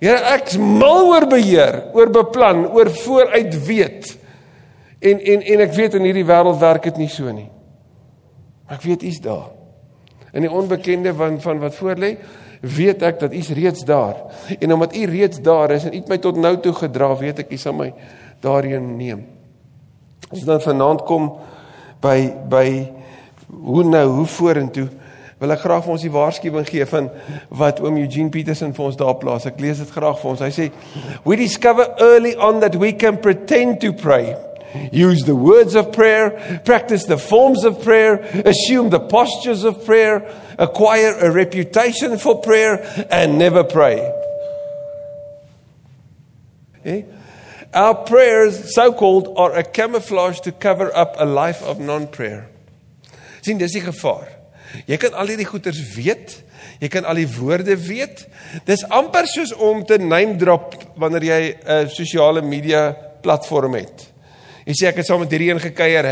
Here, 0.00 0.20
ek's 0.36 0.56
mal 0.56 1.08
oor 1.08 1.26
beheer, 1.26 1.90
oor 1.94 2.10
beplan, 2.10 2.66
oor 2.70 2.90
vooruit 2.90 3.66
weet. 3.66 4.16
En 5.00 5.20
en 5.20 5.42
en 5.42 5.60
ek 5.60 5.74
weet 5.74 5.94
in 5.94 6.02
hierdie 6.02 6.26
wêreld 6.26 6.60
werk 6.60 6.82
dit 6.82 6.96
nie 6.96 7.08
so 7.08 7.32
nie. 7.32 7.48
Ek 8.68 8.84
weet 8.84 9.02
u's 9.08 9.20
daar. 9.24 9.48
In 10.32 10.44
die 10.44 10.52
onbekende 10.52 11.14
van 11.16 11.40
van 11.40 11.58
wat 11.62 11.74
voor 11.74 11.96
lê, 11.96 12.16
weet 12.60 13.02
ek 13.02 13.20
dat 13.20 13.34
u's 13.34 13.48
reeds 13.56 13.84
daar. 13.88 14.16
En 14.58 14.72
omdat 14.72 14.96
u 14.96 15.04
reeds 15.08 15.40
daar 15.40 15.70
is 15.70 15.84
en 15.84 15.94
u 15.94 15.96
het 15.96 16.08
my 16.08 16.18
tot 16.18 16.36
nou 16.36 16.56
toe 16.60 16.72
gedra, 16.72 17.14
weet 17.16 17.44
ek 17.44 17.52
u 17.52 17.56
sal 17.56 17.76
my 17.78 17.92
daarheen 18.44 18.96
neem. 18.96 19.24
As 20.28 20.44
dan 20.44 20.60
vanaand 20.60 21.04
kom 21.08 21.32
by 22.02 22.18
by 22.50 22.68
hoe 23.48 23.84
nou, 23.84 24.06
hoe 24.20 24.26
vorentoe 24.28 24.88
wil 25.38 25.54
ek 25.54 25.62
graag 25.62 25.84
vir 25.84 25.94
ons 25.94 26.02
die 26.02 26.10
waarskuwing 26.12 26.66
gee 26.66 26.86
van 26.90 27.08
wat 27.60 27.78
oom 27.80 27.96
Eugene 28.00 28.32
Peterson 28.34 28.72
vir 28.74 28.88
ons 28.88 28.98
daar 28.98 29.14
plaas. 29.20 29.46
Ek 29.46 29.60
lees 29.62 29.78
dit 29.78 29.90
graag 29.94 30.18
vir 30.18 30.30
ons. 30.32 30.42
Hy 30.42 30.50
sê 30.50 30.66
we 31.24 31.38
discover 31.38 31.94
early 32.02 32.34
on 32.34 32.58
that 32.64 32.74
we 32.74 32.90
can 32.92 33.20
pretend 33.22 33.78
to 33.84 33.94
pray 33.94 34.34
use 34.92 35.22
the 35.24 35.34
words 35.34 35.74
of 35.74 35.92
prayer, 35.92 36.62
practice 36.64 37.04
the 37.04 37.18
forms 37.18 37.64
of 37.64 37.82
prayer, 37.82 38.20
assume 38.44 38.90
the 38.90 39.00
postures 39.00 39.64
of 39.64 39.84
prayer, 39.84 40.28
acquire 40.58 41.16
a 41.18 41.30
reputation 41.30 42.18
for 42.18 42.40
prayer, 42.40 42.82
and 43.10 43.38
never 43.38 43.64
pray. 43.64 44.12
Okay? 46.80 47.06
Our 47.74 47.94
prayers, 47.94 48.74
so 48.74 48.92
called, 48.92 49.34
are 49.36 49.54
a 49.54 49.62
camouflage 49.62 50.40
to 50.40 50.52
cover 50.52 50.94
up 50.96 51.16
a 51.18 51.26
life 51.26 51.62
of 51.62 51.78
non 51.78 52.06
prayer. 52.08 52.48
Sien, 53.42 53.58
dis 53.58 53.74
die 53.76 53.84
gevaar. 53.84 54.28
Jy 54.88 54.98
kan 55.00 55.16
al 55.16 55.30
hierdie 55.30 55.48
goeters 55.48 55.80
weet, 55.94 56.38
jy 56.80 56.88
kan 56.92 57.06
al 57.08 57.20
die 57.20 57.28
woorde 57.38 57.76
weet. 57.80 58.24
Dis 58.68 58.84
amper 58.92 59.28
soos 59.30 59.52
om 59.52 59.84
te 59.88 59.98
name 60.00 60.36
drop 60.40 60.76
wanneer 61.00 61.24
jy 61.24 61.42
'n 61.64 61.88
sosiale 61.88 62.42
media 62.42 62.92
platform 63.22 63.74
het. 63.74 64.08
Jy 64.68 64.74
sê 64.76 64.88
ek 64.90 64.98
het 65.00 65.08
saam 65.08 65.22
met 65.24 65.30
hierdie 65.32 65.48
een 65.48 65.60
gekuier 65.62 66.04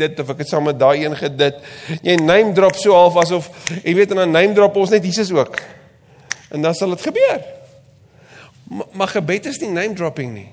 #dit 0.00 0.20
of 0.20 0.30
ek 0.32 0.38
het 0.38 0.48
saam 0.48 0.64
met 0.64 0.78
daai 0.78 1.04
een 1.04 1.16
gedit. 1.16 1.56
Jy 2.02 2.16
name 2.16 2.52
drop 2.52 2.74
so 2.74 2.92
half 2.92 3.16
asof 3.16 3.50
jy 3.84 3.94
weet 3.94 4.10
en 4.10 4.16
dan 4.16 4.30
name 4.30 4.54
drop 4.54 4.76
ons 4.76 4.90
net 4.90 5.04
Jesus 5.04 5.30
ook. 5.30 5.60
En 6.50 6.62
dan 6.62 6.74
sal 6.74 6.88
dit 6.96 7.02
gebeur. 7.02 7.44
Maar, 8.68 8.86
maar 8.92 9.08
gebed 9.08 9.46
is 9.46 9.60
nie 9.60 9.70
name 9.70 9.92
dropping 9.92 10.32
nie. 10.32 10.48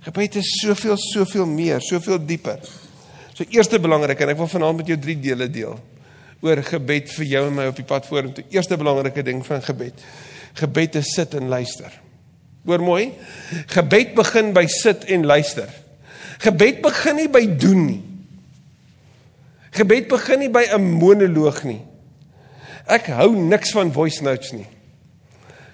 Gebed 0.00 0.36
is 0.36 0.60
soveel 0.62 0.96
soveel 0.96 1.46
meer, 1.46 1.80
soveel 1.80 2.24
dieper. 2.24 2.60
So 3.34 3.44
eerste 3.50 3.80
belangrik 3.80 4.20
en 4.20 4.28
ek 4.28 4.38
wil 4.38 4.48
vanaand 4.48 4.76
met 4.76 4.86
jou 4.86 4.98
drie 4.98 5.18
dele 5.18 5.50
deel 5.50 5.78
oor 6.40 6.62
gebed 6.62 7.10
vir 7.12 7.26
jou 7.26 7.46
en 7.48 7.54
my 7.54 7.66
op 7.66 7.76
die 7.76 7.84
pad 7.84 8.06
vorentoe. 8.06 8.44
Eerste 8.48 8.78
belangrike 8.80 9.22
ding 9.26 9.42
van 9.44 9.60
gebed. 9.62 9.98
Gebed 10.54 10.94
is 11.02 11.14
sit 11.14 11.34
en 11.34 11.48
luister. 11.48 11.90
Hoor 12.64 12.80
mooi. 12.80 13.10
Gebed 13.74 14.14
begin 14.14 14.54
by 14.54 14.66
sit 14.70 15.04
en 15.10 15.26
luister. 15.26 15.68
Gebed 16.40 16.80
begin 16.82 17.16
nie 17.16 17.28
by 17.28 17.44
doen 17.60 17.86
nie. 17.86 18.02
Gebed 19.76 20.08
begin 20.08 20.38
nie 20.40 20.48
by 20.48 20.64
'n 20.72 20.80
monoloog 20.80 21.64
nie. 21.64 21.80
Ek 22.86 23.06
hou 23.06 23.36
niks 23.36 23.72
van 23.72 23.92
voice 23.92 24.22
notes 24.22 24.52
nie. 24.52 24.66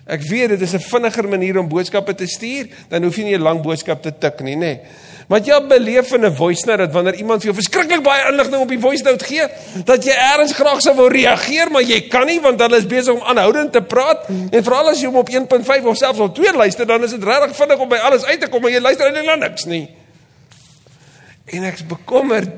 Ek 0.06 0.22
weet 0.22 0.48
dit 0.54 0.60
is 0.60 0.74
'n 0.74 0.78
vinniger 0.78 1.28
manier 1.28 1.58
om 1.58 1.68
boodskappe 1.68 2.14
te 2.14 2.26
stuur, 2.26 2.68
dan 2.88 3.02
hoef 3.02 3.16
jy 3.16 3.24
nie 3.24 3.36
'n 3.36 3.42
lang 3.42 3.62
boodskap 3.62 4.02
te 4.02 4.12
tik 4.18 4.40
nie, 4.40 4.56
nê. 4.56 4.80
Maar 5.28 5.40
jy 5.40 5.66
beleef 5.66 6.12
in 6.12 6.24
'n 6.24 6.34
voice 6.34 6.66
note 6.66 6.78
dat 6.78 6.92
wanneer 6.92 7.14
iemand 7.14 7.42
vir 7.42 7.52
jou 7.52 7.54
verskriklik 7.54 8.02
baie 8.02 8.30
inligting 8.30 8.60
op 8.60 8.68
die 8.68 8.78
voice 8.78 9.02
note 9.02 9.24
gee, 9.24 9.46
dat 9.84 10.04
jy 10.04 10.12
eers 10.12 10.52
graag 10.52 10.80
sou 10.80 10.94
wou 10.94 11.08
reageer, 11.08 11.70
maar 11.70 11.82
jy 11.82 12.08
kan 12.08 12.26
nie 12.26 12.40
want 12.40 12.60
hulle 12.60 12.76
is 12.76 12.86
besig 12.86 13.14
om 13.14 13.22
aanhoudend 13.22 13.72
te 13.72 13.82
praat 13.82 14.28
en 14.50 14.64
veral 14.64 14.88
as 14.88 15.00
jy 15.00 15.06
hom 15.06 15.16
op 15.16 15.28
1.5 15.28 15.84
of 15.84 15.96
selfs 15.96 16.18
op 16.18 16.34
2 16.34 16.52
luister, 16.52 16.86
dan 16.86 17.02
is 17.02 17.10
dit 17.10 17.24
regtig 17.24 17.56
vinnig 17.56 17.78
om 17.78 17.88
by 17.88 17.96
alles 17.96 18.24
uit 18.24 18.40
te 18.40 18.48
kom, 18.48 18.62
maar 18.62 18.70
jy 18.70 18.80
luister 18.80 19.06
eintlik 19.06 19.26
na 19.26 19.34
niks 19.34 19.64
nie. 19.64 19.88
En 21.46 21.66
ek's 21.66 21.86
bekommerd 21.86 22.50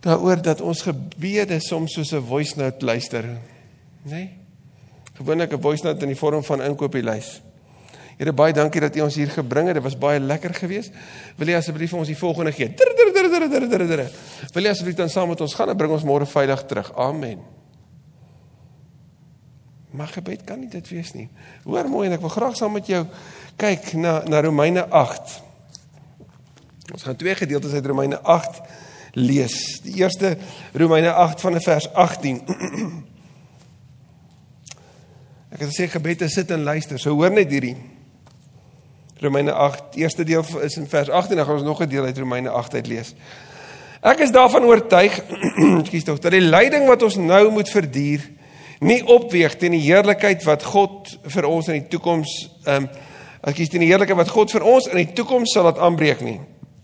daaroor 0.00 0.40
dat 0.42 0.60
ons 0.60 0.82
gebede 0.86 1.58
soms 1.60 1.92
soos 1.92 2.12
'n 2.12 2.24
voice 2.24 2.56
note 2.56 2.84
luister, 2.84 3.24
nê? 3.24 3.38
Nee? 4.02 4.30
Gewoonlik 5.14 5.52
'n 5.52 5.60
voice 5.60 5.84
note 5.84 6.00
in 6.00 6.06
die 6.06 6.16
vorm 6.16 6.44
van 6.44 6.62
inkopieslys. 6.62 7.42
Here 8.16 8.32
baie 8.32 8.52
dankie 8.52 8.80
dat 8.80 8.96
U 8.96 9.00
ons 9.00 9.14
hier 9.14 9.30
gebring 9.32 9.66
het. 9.66 9.74
Dit 9.74 9.82
was 9.82 9.98
baie 9.98 10.20
lekker 10.20 10.54
geweest. 10.54 10.92
Wil 11.36 11.48
jy 11.48 11.56
asseblief 11.56 11.90
vir 11.90 11.98
ons 11.98 12.08
die 12.08 12.16
volgende 12.16 12.52
gee? 12.52 12.74
Wil 14.52 14.62
jy 14.62 14.68
asseblief 14.68 14.96
dan 14.96 15.08
saam 15.08 15.28
met 15.28 15.40
ons 15.40 15.54
gaan 15.54 15.68
en 15.68 15.76
bring 15.76 15.92
ons 15.92 16.04
môre 16.04 16.26
veilig 16.26 16.64
terug? 16.66 16.92
Amen. 16.96 17.38
Maar 19.90 20.08
gebed 20.08 20.44
kan 20.44 20.60
nie 20.60 20.68
dit 20.68 20.88
wees 20.88 21.12
nie. 21.16 21.28
Hoor 21.64 21.88
mooi 21.88 22.06
en 22.08 22.12
ek 22.18 22.20
wil 22.20 22.28
graag 22.28 22.56
saam 22.56 22.76
met 22.76 22.86
jou 22.86 23.06
kyk 23.56 23.92
na 23.96 24.20
na 24.28 24.40
Romeine 24.44 24.84
8. 24.88 25.49
Ons 26.92 27.02
gaan 27.02 27.16
twee 27.16 27.34
gedeeltes 27.34 27.72
uit 27.72 27.86
Romeine 27.86 28.20
8 28.20 28.60
lees. 29.12 29.80
Die 29.82 29.94
eerste 29.94 30.36
Romeine 30.72 31.12
8 31.12 31.40
van 31.40 31.60
vers 31.60 31.92
18. 31.92 32.42
Ek 35.50 35.58
het 35.58 35.68
gesê 35.68 35.86
gebed 35.90 36.20
is 36.26 36.34
sit 36.34 36.50
en 36.50 36.62
luister. 36.62 36.98
So 36.98 37.14
hoor 37.14 37.30
net 37.34 37.50
hierdie. 37.50 37.76
Romeine 39.20 39.52
8, 39.52 39.98
eerste 40.00 40.24
deel 40.24 40.44
is 40.64 40.76
in 40.80 40.86
vers 40.88 41.10
18, 41.10 41.36
dan 41.36 41.44
gaan 41.44 41.54
ons 41.54 41.64
nog 41.64 41.80
'n 41.82 41.88
deel 41.88 42.04
uit 42.04 42.18
Romeine 42.18 42.50
8 42.50 42.74
uit 42.74 42.86
lees. 42.86 43.14
Ek 44.00 44.18
is 44.18 44.30
daarvan 44.32 44.64
oortuig, 44.64 45.20
ekskuus 45.82 46.04
tog, 46.04 46.18
dat 46.18 46.32
die 46.32 46.40
lyding 46.40 46.86
wat 46.86 47.02
ons 47.02 47.16
nou 47.16 47.50
moet 47.50 47.68
verduur, 47.68 48.30
nie 48.80 49.04
opweeg 49.06 49.56
teen 49.56 49.76
die 49.76 49.84
heerlikheid 49.84 50.42
wat 50.44 50.64
God 50.64 51.18
vir 51.22 51.44
ons 51.44 51.68
in 51.68 51.82
die 51.82 51.88
toekoms 51.88 52.48
ehm 52.64 52.82
um, 52.82 52.88
ekskuus 53.40 53.68
teen 53.68 53.80
die 53.80 53.88
heerlikheid 53.88 54.16
wat 54.16 54.28
God 54.28 54.50
vir 54.50 54.62
ons 54.62 54.86
in 54.86 54.96
die 54.96 55.12
toekoms 55.12 55.52
sal 55.52 55.64
laat 55.64 55.78
aanbreek 55.78 56.20
nie. 56.20 56.40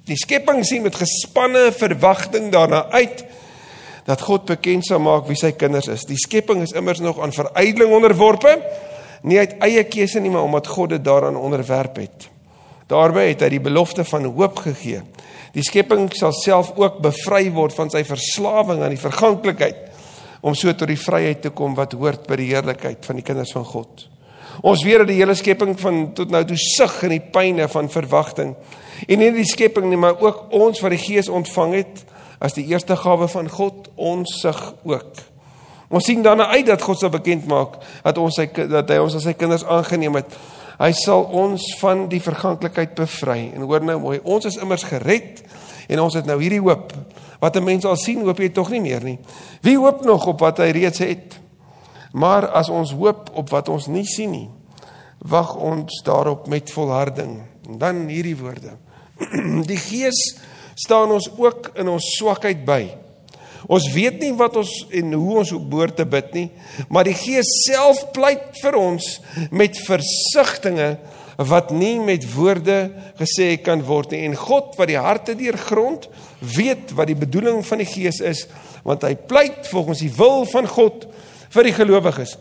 Die 0.07 0.19
skepping 0.19 0.63
sien 0.67 0.85
met 0.87 0.95
gespanne 0.95 1.73
verwagting 1.75 2.53
daarna 2.55 2.85
uit 2.95 3.25
dat 4.07 4.23
God 4.23 4.45
bekend 4.47 4.87
sal 4.87 5.01
maak 5.03 5.27
wie 5.27 5.35
sy 5.39 5.51
kinders 5.59 5.89
is. 5.91 6.05
Die 6.07 6.19
skepping 6.21 6.61
is 6.63 6.75
immers 6.79 7.03
nog 7.03 7.19
aan 7.19 7.35
verydeling 7.35 7.91
onderworpe, 7.91 8.53
nie 9.27 9.41
uit 9.43 9.57
eie 9.67 9.83
keuse 9.91 10.23
nie, 10.23 10.31
maar 10.31 10.47
omdat 10.47 10.71
God 10.71 10.95
dit 10.95 11.03
daaraan 11.03 11.37
onderwerp 11.37 11.99
het. 11.99 12.29
Daarby 12.87 13.33
het 13.33 13.43
hy 13.43 13.51
die 13.57 13.65
belofte 13.65 14.05
van 14.07 14.29
hoop 14.31 14.63
gegee. 14.63 15.03
Die 15.57 15.65
skepping 15.67 16.07
sal 16.15 16.37
self 16.39 16.71
ook 16.79 17.01
bevry 17.03 17.49
word 17.51 17.75
van 17.75 17.91
sy 17.91 18.05
verslawing 18.07 18.85
aan 18.87 18.95
die 18.95 19.03
verganklikheid 19.03 19.83
om 20.47 20.55
so 20.55 20.71
tot 20.71 20.87
die 20.93 21.01
vryheid 21.01 21.43
te 21.43 21.51
kom 21.51 21.75
wat 21.75 21.97
hoort 21.99 22.29
by 22.31 22.39
die 22.39 22.53
heerlikheid 22.53 23.03
van 23.09 23.19
die 23.19 23.27
kinders 23.27 23.57
van 23.57 23.67
God. 23.67 24.07
Ons 24.63 24.85
weet 24.85 24.99
dat 24.99 25.11
die 25.11 25.19
hele 25.21 25.35
skepping 25.35 25.77
van 25.81 26.13
tot 26.17 26.31
nou 26.31 26.45
toe 26.45 26.59
sug 26.59 27.03
in 27.03 27.17
die 27.17 27.25
pyne 27.33 27.69
van 27.69 27.91
verwagting. 27.93 28.55
En 29.07 29.19
nie 29.19 29.31
die 29.35 29.45
skepping 29.45 29.89
nie, 29.91 30.01
maar 30.01 30.21
ook 30.21 30.53
ons 30.57 30.81
wat 30.81 30.95
die 30.95 31.03
Gees 31.03 31.29
ontvang 31.29 31.75
het 31.75 32.05
as 32.39 32.57
die 32.57 32.67
eerste 32.69 32.97
gawe 32.97 33.29
van 33.29 33.49
God, 33.49 33.89
ons 33.97 34.41
sug 34.41 34.61
ook. 34.85 35.23
Ons 35.89 36.09
sien 36.09 36.23
daarna 36.23 36.49
uit 36.57 36.67
dat 36.67 36.83
God 36.83 36.99
sal 36.99 37.13
bekend 37.15 37.47
maak 37.47 37.79
dat 38.03 38.19
ons 38.19 38.35
sy 38.35 38.49
dat 38.51 38.91
hy 38.91 38.99
ons 39.03 39.15
as 39.15 39.27
sy 39.29 39.37
kinders 39.39 39.65
aangeneem 39.65 40.19
het. 40.19 40.35
Hy 40.77 40.91
sal 40.99 41.25
ons 41.33 41.63
van 41.81 42.05
die 42.11 42.21
verganklikheid 42.21 42.97
bevry. 42.99 43.53
En 43.55 43.65
hoor 43.65 43.85
nou 43.87 43.97
mooi, 44.03 44.19
ons 44.25 44.45
is 44.49 44.59
immers 44.61 44.85
gered 44.89 45.45
en 45.89 46.03
ons 46.03 46.17
het 46.19 46.27
nou 46.29 46.37
hierdie 46.43 46.61
hoop. 46.61 46.93
Wat 47.41 47.57
'n 47.57 47.65
mens 47.65 47.85
al 47.85 47.97
sien, 47.97 48.25
hoop 48.25 48.39
jy 48.39 48.49
tog 48.49 48.71
nie 48.71 48.81
meer 48.81 49.03
nie. 49.03 49.19
Wie 49.63 49.79
hoop 49.79 50.05
nog 50.05 50.27
op 50.27 50.41
wat 50.41 50.59
hy 50.59 50.71
reeds 50.71 50.99
het? 50.99 51.39
Maar 52.17 52.49
as 52.57 52.71
ons 52.73 52.95
hoop 52.97 53.31
op 53.37 53.51
wat 53.53 53.69
ons 53.69 53.91
nie 53.93 54.07
sien 54.09 54.33
nie, 54.33 54.49
wag 55.27 55.55
ons 55.61 56.03
daarop 56.07 56.47
met 56.49 56.73
volharding. 56.73 57.43
En 57.69 57.81
dan 57.81 58.05
hierdie 58.09 58.37
woorde. 58.39 58.77
Die 59.71 59.81
Gees 59.81 60.37
staan 60.77 61.13
ons 61.13 61.29
ook 61.37 61.73
in 61.81 61.89
ons 61.93 62.15
swakheid 62.17 62.65
by. 62.69 62.83
Ons 63.67 63.89
weet 63.93 64.21
nie 64.23 64.33
wat 64.39 64.57
ons 64.61 64.71
en 64.95 65.13
hoe 65.17 65.39
ons 65.43 65.53
behoort 65.57 65.97
te 65.99 66.07
bid 66.07 66.35
nie, 66.37 66.47
maar 66.93 67.09
die 67.09 67.17
Gees 67.17 67.49
self 67.65 68.05
pleit 68.15 68.61
vir 68.61 68.77
ons 68.79 69.09
met 69.51 69.81
versigtings 69.89 71.01
wat 71.51 71.73
nie 71.75 71.99
met 72.01 72.23
woorde 72.33 72.77
gesê 73.19 73.57
kan 73.61 73.83
word 73.85 74.15
nie. 74.15 74.23
En 74.29 74.39
God 74.39 74.77
wat 74.79 74.89
die 74.89 75.01
harte 75.01 75.35
deurgrond, 75.37 76.07
weet 76.41 76.95
wat 76.97 77.11
die 77.11 77.19
bedoeling 77.19 77.61
van 77.67 77.83
die 77.83 77.89
Gees 77.91 78.23
is, 78.25 78.47
want 78.87 79.05
hy 79.05 79.17
pleit 79.29 79.67
volgens 79.69 80.05
die 80.05 80.13
wil 80.17 80.47
van 80.49 80.71
God 80.71 81.09
vir 81.57 81.71
die 81.71 81.77
gelowiges. 81.77 82.37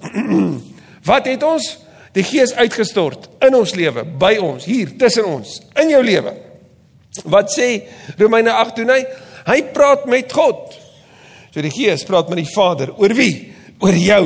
wat 1.10 1.30
het 1.32 1.44
ons? 1.44 1.72
Die 2.16 2.24
Gees 2.24 2.54
uitgestort 2.56 3.28
in 3.44 3.56
ons 3.58 3.74
lewe, 3.76 4.06
by 4.06 4.38
ons, 4.40 4.64
hier 4.70 4.94
tussen 5.00 5.28
ons, 5.28 5.58
in 5.82 5.92
jou 5.92 6.00
lewe. 6.04 6.32
Wat 7.32 7.52
sê 7.52 7.68
Romeine 8.20 8.54
8 8.56 8.80
doen 8.80 8.94
hy? 8.94 9.02
Hy 9.46 9.60
praat 9.76 10.08
met 10.12 10.32
God. 10.36 10.74
So 11.52 11.64
die 11.64 11.74
Gees 11.74 12.06
praat 12.08 12.32
met 12.32 12.42
die 12.42 12.52
Vader 12.52 12.94
oor 13.00 13.14
wie? 13.16 13.52
Oor 13.84 13.96
jou. 14.00 14.24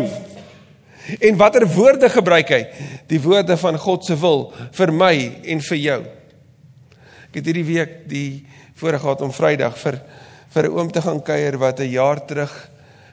En 1.18 1.38
watter 1.38 1.66
woorde 1.74 2.10
gebruik 2.14 2.54
hy? 2.54 2.62
Die 3.10 3.22
woorde 3.22 3.58
van 3.58 3.78
God 3.82 4.06
se 4.06 4.18
wil 4.22 4.52
vir 4.78 4.94
my 4.94 5.14
en 5.54 5.62
vir 5.66 5.82
jou. 5.82 6.00
Ek 7.30 7.42
het 7.42 7.50
hierdie 7.50 7.68
week 7.68 7.96
die 8.10 8.30
voorreg 8.80 9.02
gehad 9.04 9.22
om 9.26 9.34
Vrydag 9.34 9.78
vir 9.82 10.00
vir 10.50 10.66
'n 10.66 10.74
oom 10.74 10.90
te 10.92 11.02
gaan 11.02 11.22
kuier 11.22 11.58
wat 11.58 11.80
'n 11.80 11.90
jaar 11.90 12.26
terug 12.26 12.70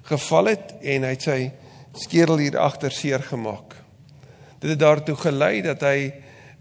geval 0.09 0.47
het 0.47 0.75
en 0.83 1.03
hy 1.03 1.11
het 1.11 1.23
sy 1.23 1.53
skedel 2.01 2.39
hier 2.39 2.59
agter 2.59 2.93
seer 2.93 3.23
gemaak. 3.23 3.77
Dit 4.61 4.71
het 4.71 4.81
daartoe 4.81 5.17
gelei 5.17 5.63
dat 5.63 5.83
hy 5.87 6.13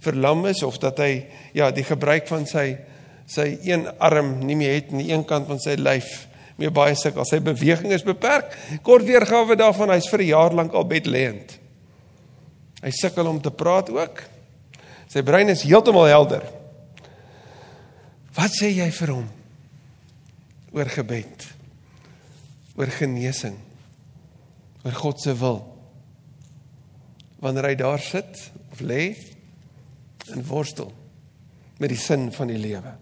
verlam 0.03 0.45
is 0.45 0.63
of 0.63 0.77
dat 0.83 0.99
hy 1.01 1.25
ja, 1.53 1.71
die 1.71 1.85
gebruik 1.85 2.27
van 2.27 2.45
sy 2.49 2.77
sy 3.25 3.55
een 3.65 3.87
arm 3.97 4.35
nie 4.45 4.53
meer 4.55 4.75
het 4.75 4.91
aan 4.93 5.01
die 5.01 5.09
een 5.09 5.23
kant 5.25 5.47
van 5.49 5.57
sy 5.61 5.73
lyf 5.79 6.27
meer 6.61 6.71
baie 6.71 6.95
sukkel. 6.95 7.25
Sy 7.27 7.41
beweging 7.43 7.91
is 7.95 8.05
beperk. 8.05 8.53
Kort 8.85 9.03
weergawe 9.07 9.57
daarvan, 9.59 9.91
hy's 9.91 10.07
vir 10.11 10.21
'n 10.21 10.29
jaar 10.29 10.53
lank 10.53 10.73
al 10.73 10.85
bedlêend. 10.87 11.57
Hy 12.81 12.91
sukkel 12.91 13.27
om 13.27 13.41
te 13.41 13.51
praat 13.51 13.89
ook. 13.89 14.21
Sy 15.07 15.21
brein 15.21 15.49
is 15.49 15.63
heeltemal 15.63 16.05
helder. 16.05 16.43
Wat 18.35 18.51
sê 18.51 18.69
jy 18.69 18.91
vir 18.91 19.07
hom 19.07 19.27
oor 20.71 20.85
gebed? 20.85 21.47
Oor 22.75 22.87
genesing? 22.87 23.64
Oor 24.85 24.93
God 24.93 25.21
se 25.21 25.33
wil? 25.37 25.63
Wanneer 27.41 27.71
hy 27.71 27.75
daar 27.75 27.99
sit 27.99 28.51
of 28.71 28.79
lê 28.85 29.15
en 30.33 30.45
worstel 30.45 30.93
met 31.77 31.89
die 31.91 31.99
sin 31.99 32.31
van 32.33 32.47
die 32.47 32.61
lewe 32.61 32.95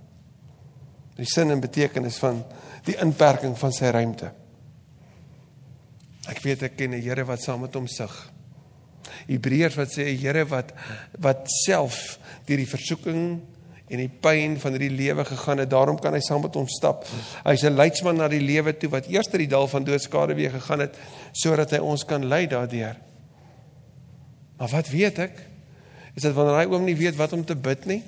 die 1.17 1.29
sin 1.29 1.53
en 1.53 1.61
betekenis 1.61 2.17
van 2.21 2.41
die 2.87 2.95
inperking 3.01 3.55
van 3.57 3.73
sy 3.75 3.91
ruimte. 3.93 4.31
Ek 6.31 6.39
weet 6.43 6.63
ek 6.69 6.77
ken 6.77 6.93
'n 6.95 7.01
Here 7.01 7.25
wat 7.25 7.41
saam 7.41 7.61
met 7.61 7.73
hom 7.75 7.87
sug. 7.87 8.31
Hebreërs 9.27 9.75
wat 9.75 9.91
sê 9.91 10.09
'n 10.09 10.17
Here 10.17 10.45
wat 10.45 10.73
wat 11.19 11.47
self 11.65 12.19
deur 12.45 12.57
die 12.57 12.65
versoeking 12.65 13.41
en 13.93 14.01
die 14.01 14.09
pyn 14.09 14.57
van 14.59 14.73
hierdie 14.73 14.95
lewe 14.97 15.25
gegaan 15.25 15.61
het, 15.61 15.69
daarom 15.69 15.99
kan 16.01 16.15
hy 16.15 16.21
saam 16.25 16.41
met 16.41 16.55
ons 16.57 16.77
stap. 16.77 17.05
Hy's 17.45 17.63
'n 17.63 17.77
leidsman 17.77 18.17
na 18.17 18.27
die 18.27 18.41
lewe 18.41 18.73
toe 18.77 18.89
wat 18.89 19.07
eers 19.07 19.29
die 19.29 19.47
dal 19.47 19.67
van 19.67 19.83
doodskade 19.83 20.33
weer 20.33 20.51
gegaan 20.51 20.79
het 20.79 20.97
sodat 21.31 21.71
hy 21.71 21.77
ons 21.77 22.03
kan 22.05 22.25
lei 22.25 22.47
daardeur. 22.47 22.97
Maar 24.57 24.69
wat 24.69 24.89
weet 24.89 25.19
ek? 25.19 25.47
Is 26.15 26.21
dit 26.21 26.33
wanneer 26.33 26.57
hy 26.57 26.65
oom 26.65 26.85
nie 26.85 26.97
weet 26.97 27.15
wat 27.15 27.33
om 27.33 27.45
te 27.45 27.55
bid 27.55 27.85
nie? 27.85 28.03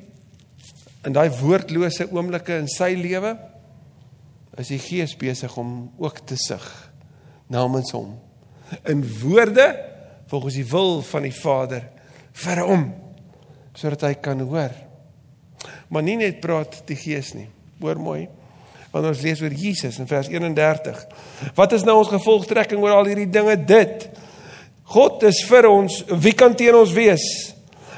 in 1.05 1.13
daai 1.13 1.29
woordlose 1.37 2.07
oomblikke 2.09 2.57
in 2.57 2.69
sy 2.71 2.93
lewe 2.97 3.35
is 4.61 4.71
die 4.71 4.81
Gees 4.81 5.13
besig 5.19 5.53
om 5.61 5.91
ook 6.01 6.23
te 6.29 6.37
sug 6.39 6.65
namens 7.51 7.93
hom 7.93 8.15
in 8.89 9.03
woorde 9.21 9.67
volgens 10.31 10.57
die 10.57 10.67
wil 10.71 11.01
van 11.05 11.27
die 11.27 11.35
Vader 11.35 11.85
vir 12.45 12.63
hom 12.65 12.87
sodat 13.75 14.05
hy 14.07 14.13
kan 14.23 14.39
hoor. 14.39 14.71
Maar 15.89 16.05
nie 16.05 16.17
net 16.19 16.41
praat 16.43 16.81
die 16.89 16.97
Gees 16.99 17.33
nie. 17.37 17.47
Hoor 17.81 17.99
mooi. 18.01 18.25
Wanneer 18.93 19.11
ons 19.11 19.23
lees 19.25 19.41
oor 19.43 19.53
Jesus 19.53 19.99
in 19.99 20.07
vers 20.07 20.29
31. 20.31 21.01
Wat 21.57 21.73
is 21.75 21.83
nou 21.83 21.97
ons 21.99 22.13
gevolgtrekking 22.13 22.79
oor 22.83 22.95
al 22.95 23.09
hierdie 23.11 23.29
dinge 23.29 23.57
dit? 23.67 24.07
God 24.95 25.25
is 25.27 25.41
vir 25.49 25.67
ons, 25.67 26.03
wie 26.21 26.33
kan 26.37 26.55
teen 26.55 26.77
ons 26.77 26.93
wees? 26.95 27.25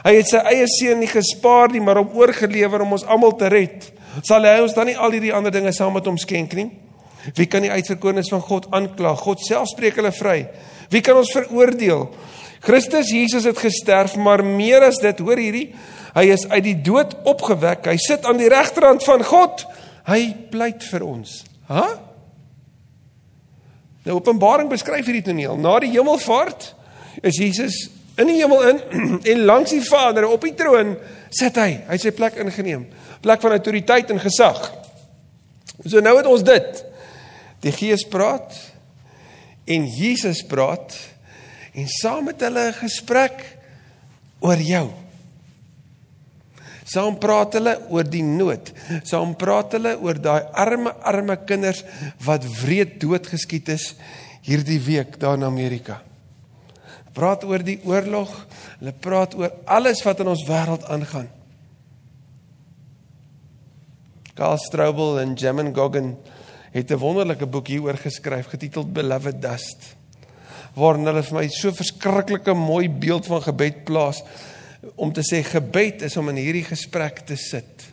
Hy 0.06 0.14
het 0.16 0.30
sy 0.30 0.40
eie 0.50 0.66
seun 0.72 1.02
nie 1.04 1.10
gespaar 1.12 1.74
nie, 1.74 1.82
maar 1.84 2.00
hom 2.00 2.16
oorgelewer 2.16 2.86
om 2.86 2.96
ons 2.96 3.06
almal 3.06 3.36
te 3.38 3.50
red. 3.52 3.90
Sal 4.26 4.48
hy 4.48 4.62
ons 4.64 4.74
dan 4.74 4.88
nie 4.90 4.96
al 4.96 5.14
hierdie 5.14 5.34
ander 5.36 5.54
dinge 5.54 5.74
saam 5.76 5.94
met 5.98 6.08
hom 6.08 6.18
skenk 6.22 6.56
nie? 6.58 6.70
Wie 7.36 7.48
kan 7.52 7.66
die 7.66 7.74
uitverkorenes 7.74 8.32
van 8.32 8.42
God 8.46 8.70
aankla? 8.72 9.14
God 9.20 9.44
self 9.44 9.68
spreek 9.74 10.00
hulle 10.00 10.14
vry. 10.16 10.38
Wie 10.94 11.04
kan 11.04 11.20
ons 11.20 11.34
veroordeel? 11.36 12.08
Christus 12.66 13.12
Jesus 13.14 13.46
het 13.46 13.60
gesterf, 13.62 14.16
maar 14.16 14.44
meer 14.46 14.88
as 14.88 15.00
dit, 15.04 15.20
hoor 15.20 15.40
hierdie, 15.40 15.70
hy 16.18 16.26
is 16.34 16.48
uit 16.50 16.64
die 16.66 16.78
dood 16.82 17.14
opgewek. 17.30 17.86
Hy 17.86 17.98
sit 18.02 18.26
aan 18.26 18.40
die 18.42 18.50
regterhand 18.52 19.06
van 19.06 19.24
God. 19.26 19.64
Hy 20.08 20.22
pleit 20.52 20.86
vir 20.90 21.06
ons. 21.06 21.42
Hæ? 21.70 21.84
Huh? 21.84 21.96
Nou 24.08 24.22
Openbaring 24.22 24.70
beskryf 24.72 25.04
hierdie 25.04 25.26
toneel. 25.26 25.58
Na 25.60 25.74
die 25.84 25.92
hemelvaart 25.92 26.70
is 27.28 27.40
Jesus 27.42 27.76
in 28.18 28.30
die 28.32 28.38
hemel 28.40 28.64
in 28.70 28.80
en 29.34 29.46
langs 29.50 29.74
die 29.76 29.84
Vader 29.84 30.30
op 30.30 30.46
die 30.48 30.56
troon 30.56 30.96
sit 31.28 31.60
hy. 31.60 31.82
Hy 31.90 31.98
het 31.98 32.06
sy 32.06 32.14
plek 32.16 32.40
ingeneem. 32.40 32.86
Plek 33.24 33.44
van 33.44 33.58
autoriteit 33.58 34.14
en 34.14 34.22
gesag. 34.24 34.62
So 35.84 36.00
nou 36.00 36.16
het 36.16 36.30
ons 36.30 36.46
dit. 36.48 36.84
Die 37.66 37.74
Gees 37.76 38.06
praat 38.08 38.56
en 39.68 39.90
Jesus 39.92 40.40
praat 40.48 40.96
en 41.78 41.90
saam 42.02 42.26
met 42.26 42.42
hulle 42.42 42.70
'n 42.72 42.80
gesprek 42.82 43.44
oor 44.40 44.58
jou. 44.58 44.90
Saam 46.88 47.18
praat 47.20 47.54
hulle 47.54 47.74
oor 47.92 48.04
die 48.04 48.24
nood. 48.24 48.72
Saam 49.04 49.36
praat 49.36 49.76
hulle 49.76 49.98
oor 50.00 50.20
daai 50.20 50.44
arme 50.54 50.94
arme 51.04 51.36
kinders 51.46 51.84
wat 52.24 52.46
wreed 52.62 53.00
doodgeskiet 53.02 53.70
is 53.70 53.96
hierdie 54.42 54.80
week 54.80 55.20
daar 55.20 55.36
in 55.36 55.44
Amerika. 55.44 56.02
Praat 57.14 57.44
oor 57.44 57.60
die 57.60 57.80
oorlog. 57.84 58.32
Hulle 58.80 58.94
praat 58.94 59.36
oor 59.36 59.52
alles 59.66 60.04
wat 60.04 60.20
in 60.20 60.28
ons 60.28 60.46
wêreld 60.48 60.88
aangaan. 60.88 61.28
Karl 64.34 64.58
Strobel 64.58 65.20
en 65.20 65.34
Jemen 65.34 65.76
Goggin 65.76 66.16
het 66.72 66.92
'n 66.92 66.98
wonderlike 66.98 67.46
boek 67.46 67.68
hieroor 67.68 67.98
geskryf 67.98 68.48
getiteld 68.48 68.94
Beloved 68.94 69.42
Dust 69.42 69.97
waarin 70.78 71.10
hulle 71.10 71.24
vir 71.26 71.40
my 71.40 71.48
so 71.52 71.74
verskriklike 71.74 72.54
mooi 72.58 72.86
beeld 72.90 73.26
van 73.30 73.42
gebed 73.42 73.84
plaas 73.88 74.22
om 74.96 75.14
te 75.14 75.26
sê 75.26 75.42
gebed 75.46 76.06
is 76.06 76.18
om 76.22 76.30
in 76.30 76.42
hierdie 76.42 76.68
gesprek 76.68 77.24
te 77.26 77.38
sit. 77.40 77.88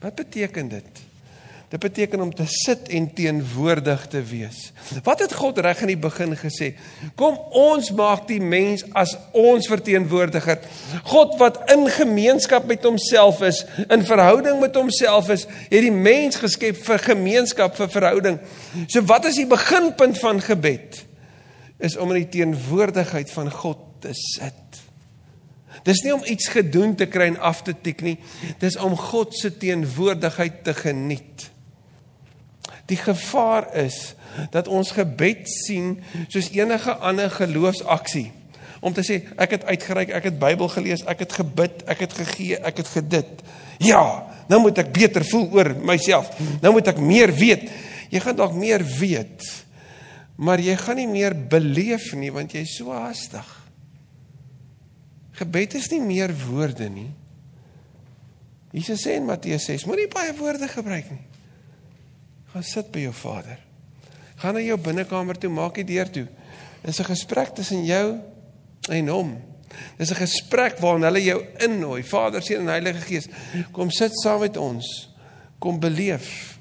Wat 0.00 0.16
beteken 0.16 0.72
dit? 0.72 1.04
Dit 1.66 1.82
beteken 1.82 2.20
om 2.22 2.30
te 2.34 2.44
sit 2.46 2.88
en 2.94 3.08
teenwoordig 3.14 4.04
te 4.06 4.20
wees. 4.22 4.68
Wat 5.02 5.18
het 5.24 5.32
God 5.34 5.58
reg 5.58 5.80
in 5.82 5.90
die 5.90 5.98
begin 5.98 6.36
gesê? 6.38 6.68
Kom 7.18 7.34
ons 7.58 7.90
maak 7.90 8.28
die 8.28 8.38
mens 8.38 8.84
as 8.94 9.16
ons 9.34 9.66
verteenwoordiger. 9.66 10.62
God 11.10 11.34
wat 11.40 11.58
in 11.74 11.88
gemeenskap 11.90 12.68
met 12.70 12.86
homself 12.86 13.42
is, 13.42 13.64
in 13.90 14.06
verhouding 14.06 14.62
met 14.62 14.78
homself 14.78 15.32
is, 15.34 15.48
het 15.66 15.82
die 15.82 15.90
mens 15.90 16.38
geskep 16.38 16.78
vir 16.86 17.02
gemeenskap, 17.10 17.74
vir 17.74 17.90
verhouding. 17.98 18.38
So 18.86 19.02
wat 19.10 19.26
is 19.26 19.42
die 19.42 19.50
beginpunt 19.50 20.22
van 20.22 20.40
gebed? 20.46 21.02
Is 21.78 21.96
om 21.96 22.12
in 22.14 22.22
die 22.24 22.32
teenwoordigheid 22.38 23.30
van 23.30 23.50
God 23.52 23.82
te 24.00 24.14
sit. 24.14 24.80
Dis 25.84 26.00
nie 26.02 26.14
om 26.14 26.24
iets 26.24 26.48
gedoen 26.50 26.94
te 26.96 27.06
kry 27.06 27.28
en 27.30 27.40
af 27.44 27.62
te 27.66 27.74
tik 27.82 28.00
nie. 28.02 28.16
Dis 28.62 28.78
om 28.80 28.96
God 28.96 29.36
se 29.36 29.52
teenwoordigheid 29.56 30.62
te 30.64 30.74
geniet. 30.74 31.50
Die 32.86 32.98
gevaar 32.98 33.68
is 33.74 34.14
dat 34.52 34.68
ons 34.68 34.92
gebed 34.94 35.46
sien 35.50 35.96
soos 36.28 36.50
enige 36.54 36.94
ander 36.94 37.30
geloofsaksie. 37.30 38.30
Om 38.80 38.94
te 38.94 39.02
sê 39.06 39.20
ek 39.40 39.56
het 39.56 39.66
uitgereik, 39.66 40.12
ek 40.14 40.28
het 40.30 40.40
Bybel 40.40 40.68
gelees, 40.70 41.02
ek 41.08 41.24
het 41.24 41.32
gebid, 41.38 41.82
ek 41.90 42.04
het 42.04 42.12
gegee, 42.14 42.58
ek 42.60 42.82
het 42.82 42.90
gedit. 42.92 43.44
Ja, 43.82 44.26
nou 44.50 44.60
moet 44.62 44.78
ek 44.84 44.92
beter 44.94 45.24
voel 45.26 45.48
oor 45.56 45.72
myself. 45.82 46.30
Nou 46.62 46.74
moet 46.76 46.92
ek 46.92 47.00
meer 47.02 47.32
weet. 47.34 47.66
Jy 48.12 48.22
gaan 48.22 48.38
dalk 48.38 48.54
meer 48.54 48.84
weet. 48.98 49.48
Maar 50.36 50.60
jy 50.60 50.74
gaan 50.76 50.98
nie 51.00 51.08
meer 51.08 51.34
beleef 51.48 52.10
nie 52.14 52.32
want 52.32 52.52
jy's 52.52 52.76
so 52.76 52.92
haastig. 52.92 53.46
Gebed 55.36 55.76
is 55.76 55.88
nie 55.92 56.00
meer 56.00 56.32
woorde 56.46 56.88
nie. 56.92 57.10
Jesus 58.76 59.04
sê 59.04 59.16
in 59.16 59.28
Matteus 59.28 59.64
6, 59.68 59.86
moenie 59.88 60.08
baie 60.12 60.34
woorde 60.36 60.68
gebruik 60.68 61.08
nie. 61.12 61.24
Gaan 62.52 62.64
sit 62.66 62.90
by 62.92 63.06
jou 63.06 63.14
Vader. 63.16 63.60
Gaan 64.40 64.56
na 64.58 64.64
jou 64.64 64.76
binnekamer 64.80 65.38
toe, 65.40 65.50
maak 65.52 65.78
die 65.80 65.86
deur 65.88 66.10
toe. 66.12 66.26
Dis 66.84 67.00
'n 67.00 67.08
gesprek 67.08 67.54
tussen 67.54 67.84
jou 67.84 68.20
en 68.90 69.08
hom. 69.08 69.30
Dis 69.98 70.10
'n 70.10 70.20
gesprek 70.20 70.78
waarin 70.78 71.04
hulle 71.04 71.22
jou 71.22 71.40
innooi, 71.58 72.02
Vader, 72.02 72.42
Seun 72.42 72.60
en 72.60 72.76
Heilige 72.76 73.00
Gees. 73.00 73.28
Kom 73.72 73.90
sit 73.90 74.12
saam 74.20 74.40
met 74.40 74.56
ons. 74.56 75.08
Kom 75.58 75.80
beleef. 75.80 76.58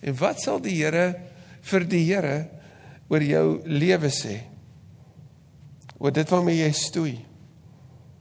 En 0.00 0.16
wat 0.16 0.40
sal 0.40 0.60
die 0.60 0.84
Here 0.84 1.27
vir 1.68 1.86
die 1.88 2.04
Here 2.06 2.38
oor 3.08 3.24
jou 3.24 3.46
lewe 3.68 4.10
sê? 4.12 4.40
Oor 5.98 6.14
dit 6.14 6.30
waarmee 6.30 6.62
jy 6.62 6.72
stoei. 6.76 7.16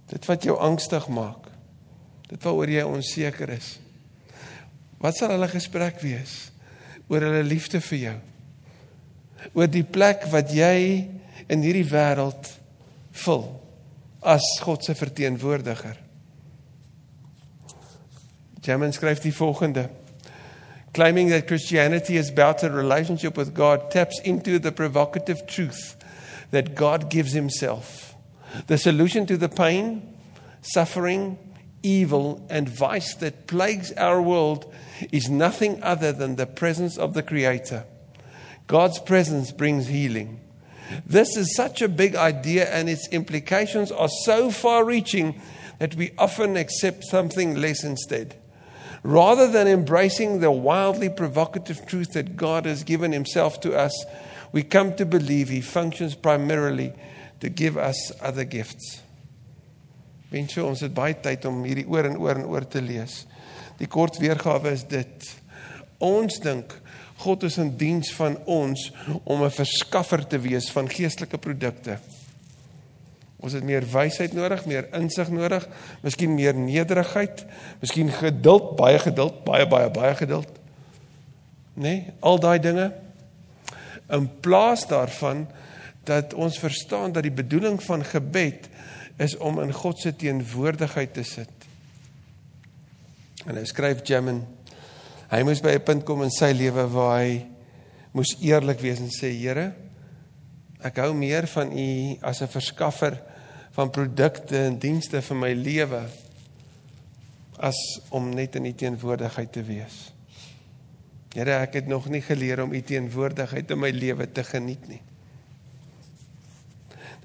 Dit 0.08 0.26
wat 0.30 0.48
jou 0.48 0.56
angstig 0.64 1.10
maak. 1.14 1.50
Dit 2.28 2.44
waaroor 2.44 2.72
jy 2.72 2.86
onseker 2.88 3.52
is. 3.56 3.76
Wat 5.02 5.18
sal 5.18 5.36
hulle 5.36 5.50
gesprek 5.52 6.02
wees 6.02 6.48
oor 7.08 7.24
hulle 7.24 7.44
liefde 7.46 7.80
vir 7.84 8.00
jou? 8.02 8.18
Oor 9.54 9.70
die 9.72 9.86
plek 9.86 10.26
wat 10.32 10.52
jy 10.52 11.06
in 11.48 11.64
hierdie 11.64 11.86
wêreld 11.88 12.50
vul 13.24 13.46
as 14.28 14.44
God 14.64 14.84
se 14.84 14.96
verteenwoordiger. 14.98 15.96
Jamen 18.68 18.92
skryf 18.92 19.22
die 19.24 19.32
volgende 19.32 19.86
claiming 20.94 21.30
that 21.30 21.48
Christianity 21.48 22.18
is 22.18 22.30
about 22.30 22.64
a 22.64 22.70
relationship 22.70 23.38
with 23.38 23.54
God 23.54 23.92
taps 23.92 24.20
into 24.22 24.60
the 24.60 24.72
provocative 24.72 25.46
truth 25.48 25.96
that 26.52 26.76
God 26.76 27.10
gives 27.10 27.34
himself 27.34 28.16
the 28.68 28.78
solution 28.78 29.26
to 29.28 29.38
the 29.38 29.50
pain 29.50 30.18
suffering 30.62 31.38
evil 31.84 32.46
and 32.50 32.68
vice 32.68 33.14
that 33.16 33.48
plagues 33.48 33.92
our 33.94 34.22
world 34.22 34.72
is 35.12 35.30
nothing 35.30 35.82
other 35.84 36.12
than 36.12 36.36
the 36.36 36.48
presence 36.48 36.98
of 36.98 37.14
the 37.14 37.24
Creator. 37.24 37.86
God's 38.66 39.00
presence 39.00 39.52
brings 39.52 39.88
healing. 39.88 40.42
This 41.06 41.38
is 41.38 41.56
such 41.56 41.82
a 41.82 41.88
big 41.88 42.16
idea, 42.16 42.70
and 42.70 42.90
its 42.90 43.08
implications 43.10 43.92
are 43.92 44.10
so 44.10 44.50
far 44.50 44.84
reaching 44.84 45.40
that 45.80 45.96
we 45.96 46.12
often 46.18 46.58
accept 46.58 47.04
something 47.06 47.56
less 47.56 47.84
instead. 47.84 48.36
Rather 49.04 49.48
than 49.48 49.68
embracing 49.68 50.40
the 50.40 50.52
wildly 50.52 51.10
provocative 51.10 51.86
truth 51.86 52.14
that 52.14 52.36
God 52.36 52.66
has 52.66 52.84
given 52.84 53.12
Himself 53.12 53.60
to 53.62 53.76
us, 53.76 53.94
we 54.52 54.64
come 54.64 54.96
to 54.96 55.06
believe 55.06 55.50
He 55.50 55.62
functions 55.62 56.16
primarily 56.16 56.94
to 57.40 57.50
give 57.50 57.78
us 57.78 58.12
other 58.22 58.44
gifts. 58.44 59.02
Mense, 60.32 60.60
ons 60.60 60.82
het 60.84 60.96
baie 60.96 61.16
tyd 61.24 61.46
om 61.48 61.62
hierdie 61.64 61.88
oor 61.88 62.10
en 62.10 62.18
oor 62.20 62.36
en 62.36 62.48
oor 62.52 62.66
te 62.68 62.82
lees. 62.84 63.22
Die 63.80 63.88
kort 63.88 64.18
weergawe 64.20 64.74
is 64.76 64.84
dit. 64.90 65.30
Ons 66.04 66.42
dink 66.44 66.74
God 67.18 67.48
is 67.48 67.58
in 67.58 67.72
diens 67.78 68.12
van 68.14 68.36
ons 68.46 68.92
om 69.24 69.44
'n 69.44 69.50
verskaffer 69.50 70.28
te 70.28 70.38
wees 70.40 70.70
van 70.72 70.90
geestelike 70.90 71.38
produkte. 71.38 71.98
Ons 73.38 73.54
het 73.54 73.64
meer 73.64 73.86
wysheid 73.86 74.34
nodig, 74.34 74.66
meer 74.66 74.88
insig 74.98 75.30
nodig, 75.30 75.68
miskien 76.02 76.34
meer 76.34 76.58
nederigheid, 76.58 77.44
miskien 77.82 78.10
geduld, 78.12 78.74
baie 78.80 78.98
geduld, 79.00 79.44
baie 79.46 79.68
baie 79.70 79.92
baie 79.94 80.16
geduld. 80.18 80.50
Nê? 81.78 81.84
Nee, 81.84 82.16
al 82.26 82.42
daai 82.42 82.58
dinge 82.60 82.88
in 84.10 84.26
plaas 84.42 84.88
daarvan 84.88 85.46
dat 86.08 86.34
ons 86.34 86.60
verstaan 86.60 87.12
dat 87.12 87.26
die 87.28 87.36
bedoeling 87.36 87.78
van 87.84 88.06
gebed 88.08 88.70
is 89.22 89.36
om 89.38 89.60
in 89.62 89.74
God 89.74 90.00
se 90.00 90.16
teenwoordigheid 90.16 91.14
te 91.14 91.24
sit. 91.28 91.68
En 93.46 93.58
hy 93.58 93.66
skryf 93.68 94.02
Jamen 94.08 94.46
hy 95.28 95.42
moes 95.44 95.62
by 95.62 95.76
'n 95.76 95.84
punt 95.84 96.06
kom 96.08 96.24
in 96.24 96.32
sy 96.32 96.54
lewe 96.56 96.88
waar 96.88 97.20
hy 97.20 97.46
moes 98.12 98.38
eerlik 98.40 98.80
wees 98.80 99.00
en 99.00 99.12
sê 99.12 99.30
Here 99.36 99.74
ek 100.86 100.98
hou 101.02 101.14
meer 101.14 101.48
van 101.48 101.72
u 101.72 102.18
as 102.22 102.42
'n 102.42 102.48
verskaffer 102.48 103.18
van 103.72 103.90
produkte 103.90 104.58
en 104.58 104.80
dienste 104.80 105.22
vir 105.22 105.36
my 105.36 105.54
lewe 105.54 106.04
as 107.60 107.78
om 108.10 108.30
net 108.30 108.56
in 108.56 108.66
u 108.66 108.74
teenwoordigheid 108.74 109.52
te 109.52 109.64
wees. 109.64 110.12
Here 111.34 111.60
ek 111.62 111.74
het 111.74 111.88
nog 111.88 112.10
nie 112.10 112.22
geleer 112.22 112.64
om 112.64 112.74
u 112.74 112.82
teenwoordigheid 112.82 113.72
in 113.72 113.80
my 113.80 113.90
lewe 113.90 114.32
te 114.32 114.44
geniet 114.44 114.88
nie. 114.88 115.02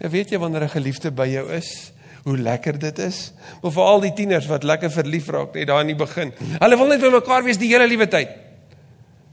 Nou 0.00 0.10
weet 0.10 0.30
jy 0.30 0.38
wanneer 0.38 0.64
'n 0.64 0.68
geliefde 0.68 1.10
by 1.10 1.26
jou 1.26 1.52
is 1.52 1.92
hoe 2.22 2.38
lekker 2.38 2.78
dit 2.78 2.98
is. 2.98 3.32
Maar 3.62 3.72
vir 3.72 3.82
al 3.82 4.00
die 4.00 4.12
tieners 4.12 4.46
wat 4.46 4.62
lekker 4.62 4.90
verlief 4.90 5.28
raak 5.28 5.54
net 5.54 5.66
daar 5.66 5.80
in 5.80 5.86
die 5.86 5.98
begin. 5.98 6.32
Hulle 6.58 6.76
wil 6.76 6.86
net 6.86 7.00
by 7.00 7.10
mekaar 7.10 7.42
wees 7.42 7.58
die 7.58 7.68
hele 7.68 7.86
liewe 7.86 8.08
tyd. 8.08 8.28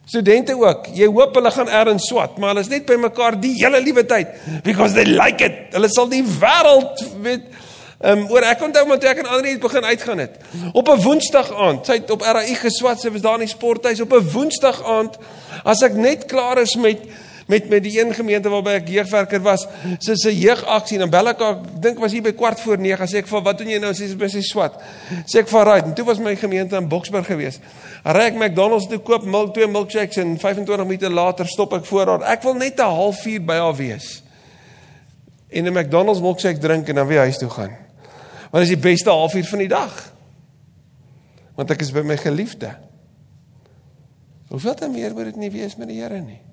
Studente 0.10 0.56
ook. 0.58 0.88
Jy 0.98 1.06
hoop 1.06 1.36
hulle 1.38 1.52
gaan 1.54 1.68
eers 1.70 2.08
swat, 2.10 2.38
maar 2.38 2.56
hulle 2.56 2.66
is 2.66 2.72
net 2.72 2.86
by 2.90 2.98
mekaar 2.98 3.38
die 3.40 3.54
hele 3.60 3.82
liewe 3.82 4.06
tyd 4.10 4.32
because 4.66 4.98
they 4.98 5.06
like 5.06 5.44
it. 5.46 5.68
Hulle 5.76 5.90
sal 5.94 6.10
die 6.10 6.24
wêreld 6.24 7.04
weet 7.22 7.50
Ehm 8.00 8.22
um, 8.22 8.30
oor 8.32 8.46
ek 8.48 8.62
onthou 8.64 8.86
maar 8.88 9.00
toe 9.00 9.10
ek 9.12 9.18
en 9.20 9.28
Andri 9.28 9.58
het 9.58 9.60
begin 9.60 9.84
uitgaan 9.84 10.22
het. 10.24 10.38
Op 10.72 10.88
'n 10.88 11.02
Woensdag 11.04 11.50
aand, 11.52 11.86
sy 11.86 11.98
het 11.98 12.12
op 12.16 12.22
RAI 12.24 12.56
geswat, 12.56 13.02
sy 13.02 13.12
was 13.12 13.22
daar 13.22 13.34
in 13.34 13.44
die 13.44 13.52
sporthuis 13.52 14.00
op 14.02 14.14
'n 14.14 14.30
Woensdag 14.32 14.80
aand 14.88 15.18
as 15.64 15.82
ek 15.84 15.94
net 15.94 16.26
klaar 16.26 16.62
is 16.62 16.76
met 16.76 17.02
met 17.50 17.70
met 17.70 17.84
die 17.84 17.96
een 17.98 18.14
gemeente 18.14 18.50
waarby 18.50 18.76
ek 18.78 18.90
jeugwerker 18.94 19.42
was, 19.42 19.66
so 19.98 20.30
'n 20.30 20.36
jeugaksie 20.38 21.00
en 21.00 21.10
dan 21.10 21.10
bel 21.10 21.30
ek, 21.30 21.42
ek 21.42 21.82
dink 21.82 22.00
was 22.00 22.12
hier 22.12 22.22
by 22.22 22.32
kwart 22.32 22.60
voor 22.62 22.78
9, 22.78 23.08
sê 23.08 23.18
ek 23.18 23.28
vir 23.28 23.42
wat 23.42 23.58
doen 23.58 23.70
jy 23.70 23.80
nou? 23.80 23.92
Sê 23.92 24.08
sy 24.08 24.16
by 24.16 24.28
sy 24.28 24.42
swat. 24.42 24.78
Sê 25.26 25.40
ek 25.40 25.48
vir 25.50 25.66
right. 25.66 25.86
En 25.86 25.94
toe 25.94 26.06
was 26.06 26.20
my 26.20 26.36
gemeente 26.36 26.76
in 26.76 26.88
Boksburg 26.88 27.26
geweest. 27.26 27.60
Ry 28.06 28.30
ek 28.30 28.36
McDonald's 28.36 28.88
toe 28.88 29.00
koop 29.00 29.26
milk 29.26 29.54
twee 29.54 29.68
milkshakes 29.68 30.18
en 30.18 30.38
25 30.38 30.86
minute 30.86 31.10
later 31.10 31.48
stop 31.48 31.74
ek 31.74 31.86
voor 31.86 32.08
haar. 32.08 32.22
Ek 32.22 32.44
wil 32.44 32.54
net 32.54 32.78
'n 32.78 32.84
halfuur 32.84 33.46
by 33.46 33.56
haar 33.56 33.76
wees. 33.76 34.24
En 35.50 35.66
'n 35.66 35.74
McDonald's 35.74 36.22
milkshake 36.22 36.60
drink 36.60 36.88
en 36.88 36.96
dan 36.96 37.08
weer 37.08 37.20
huis 37.20 37.38
toe 37.38 37.50
gaan. 37.50 37.76
Want 38.52 38.64
dit 38.66 38.70
is 38.70 38.82
die 38.82 38.90
beste 38.90 39.10
halfuur 39.10 39.46
van 39.46 39.60
die 39.60 39.68
dag. 39.68 40.14
Want 41.56 41.72
ek 41.72 41.82
is 41.82 41.92
by 41.92 42.02
my 42.02 42.18
geliefde. 42.18 42.76
Hoeveel 44.50 44.74
te 44.74 44.88
meer 44.88 45.14
moet 45.14 45.24
dit 45.24 45.36
nie 45.36 45.52
wees 45.52 45.76
met 45.76 45.88
die 45.88 46.02
Here 46.02 46.22
nie? 46.22 46.49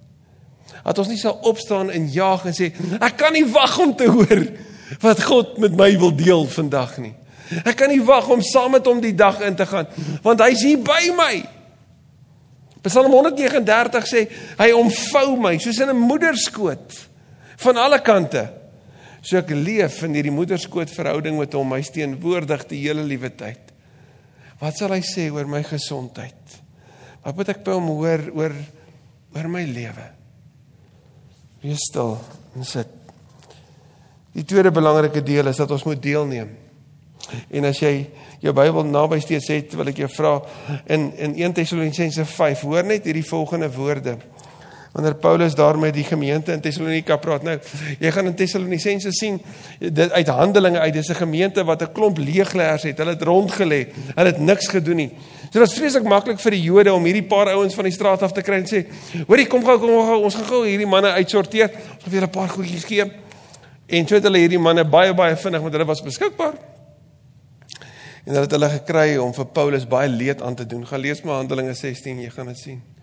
Dat 0.84 0.98
ons 0.98 1.10
nie 1.10 1.18
sal 1.20 1.38
opstaan 1.42 1.90
en 1.90 2.08
jaag 2.10 2.46
en 2.46 2.54
sê 2.54 2.70
ek 3.00 3.16
kan 3.18 3.34
nie 3.34 3.46
wag 3.50 3.78
om 3.82 3.94
te 3.96 4.08
hoor 4.10 4.42
wat 5.02 5.22
God 5.26 5.58
met 5.62 5.74
my 5.76 5.90
wil 5.98 6.14
deel 6.14 6.46
vandag 6.46 6.96
nie. 7.02 7.14
Ek 7.64 7.76
kan 7.78 7.90
nie 7.90 8.02
wag 8.02 8.28
om 8.30 8.42
saam 8.42 8.74
met 8.74 8.86
hom 8.86 9.00
die 9.02 9.14
dag 9.14 9.40
in 9.46 9.58
te 9.58 9.66
gaan 9.66 9.90
want 10.22 10.42
hy's 10.44 10.64
hier 10.66 10.82
by 10.82 11.02
my. 11.18 11.34
Psalm 12.86 13.10
139 13.10 14.06
sê 14.06 14.26
hy 14.60 14.70
omvou 14.76 15.34
my 15.42 15.56
soos 15.58 15.80
in 15.82 15.90
'n 15.90 16.06
moederskoot 16.06 16.94
van 17.64 17.76
alle 17.76 17.98
kante. 17.98 18.46
So 19.22 19.38
ek 19.38 19.50
leef 19.50 20.02
in 20.06 20.14
hierdie 20.14 20.34
moederskoot 20.34 20.90
verhouding 20.90 21.38
met 21.38 21.52
hom, 21.52 21.68
my 21.68 21.82
teenwoordig 21.82 22.66
die 22.70 22.84
hele 22.86 23.02
liewe 23.02 23.30
tyd. 23.34 23.58
Wat 24.60 24.76
sal 24.76 24.94
hy 24.94 25.02
sê 25.02 25.26
oor 25.32 25.46
my 25.46 25.62
gesondheid? 25.66 26.60
Wat 27.24 27.34
moet 27.36 27.48
ek 27.48 27.64
by 27.64 27.72
hom 27.72 27.90
hoor 27.90 28.22
oor 28.32 28.54
oor 29.34 29.48
my 29.48 29.64
lewe? 29.64 30.15
Wees 31.66 31.88
stil 31.90 32.14
en 32.54 32.64
sit. 32.64 32.92
Die 34.36 34.44
tweede 34.46 34.70
belangrike 34.70 35.22
deel 35.24 35.48
is 35.50 35.58
dat 35.58 35.70
ons 35.74 35.82
moet 35.88 36.02
deelneem. 36.02 36.52
En 37.50 37.66
as 37.66 37.80
jy 37.82 38.06
jou 38.44 38.52
Bybel 38.54 38.86
naby 38.86 39.18
steeds 39.24 39.48
het, 39.50 39.74
wil 39.74 39.90
ek 39.90 40.04
jou 40.04 40.08
vra 40.12 40.36
in 40.92 41.08
in 41.16 41.34
1 41.40 41.56
Tessalonisense 41.56 42.22
5, 42.36 42.62
hoor 42.68 42.86
net 42.86 43.08
hierdie 43.08 43.26
volgende 43.26 43.70
woorde. 43.74 44.14
Wanneer 44.96 45.14
Paulus 45.14 45.54
daar 45.54 45.78
met 45.78 45.92
die 45.94 46.04
gemeente 46.04 46.52
in 46.52 46.60
Tessalonika 46.64 47.18
praat, 47.20 47.42
nou, 47.44 47.58
jy 48.00 48.10
gaan 48.14 48.30
in 48.30 48.34
Tessalonisense 48.34 49.10
sien 49.12 49.34
dit 49.76 50.12
uit 50.12 50.28
Handelinge 50.32 50.80
uit, 50.80 50.94
dis 50.94 51.10
'n 51.12 51.18
gemeente 51.18 51.64
wat 51.64 51.82
'n 51.82 51.92
klomp 51.92 52.18
leegleers 52.18 52.82
het. 52.82 52.98
Hulle 52.98 53.10
het 53.10 53.22
rondgelê. 53.22 53.92
Hulle 54.14 54.30
het 54.32 54.38
niks 54.38 54.68
gedoen 54.68 54.96
nie. 54.96 55.10
So 55.52 55.58
dit 55.58 55.68
is 55.68 55.74
vreeslik 55.74 56.02
maklik 56.02 56.40
vir 56.40 56.50
die 56.50 56.62
Jode 56.62 56.92
om 56.92 57.04
hierdie 57.04 57.26
paar 57.26 57.48
ouens 57.48 57.74
van 57.74 57.84
die 57.84 57.92
straat 57.92 58.22
af 58.22 58.32
te 58.32 58.40
kry 58.40 58.54
en 58.54 58.64
sê, 58.64 58.86
"Hoorie, 59.26 59.46
kom 59.46 59.64
gou, 59.64 59.78
kom 59.78 59.88
gou, 59.88 60.22
ons 60.22 60.34
gaan 60.34 60.46
gou 60.46 60.66
hierdie 60.66 60.86
manne 60.86 61.10
uitsorteer. 61.10 61.70
Ons 61.70 62.02
gaan 62.02 62.10
vir 62.10 62.20
hulle 62.20 62.26
'n 62.26 62.30
paar 62.30 62.48
goedjies 62.48 62.84
gee." 62.84 63.12
En 63.86 64.08
so 64.08 64.14
het 64.14 64.22
hulle 64.22 64.38
hierdie 64.38 64.58
manne 64.58 64.84
baie 64.84 65.14
baie 65.14 65.36
vinnig 65.36 65.62
met 65.62 65.72
hulle 65.72 65.84
was 65.84 66.02
beskikbaar 66.02 66.54
en 68.24 68.32
hulle 68.32 68.40
het 68.40 68.50
hulle 68.50 68.68
gekry 68.68 69.16
om 69.16 69.32
vir 69.34 69.46
Paulus 69.46 69.86
baie 69.86 70.08
leed 70.08 70.42
aan 70.42 70.54
te 70.54 70.66
doen. 70.66 70.86
Gaan 70.86 71.00
lees 71.00 71.22
maar 71.22 71.34
Handelinge 71.34 71.74
16, 71.74 72.18
jy 72.18 72.30
gaan 72.30 72.46
dit 72.46 72.58
sien. 72.58 72.95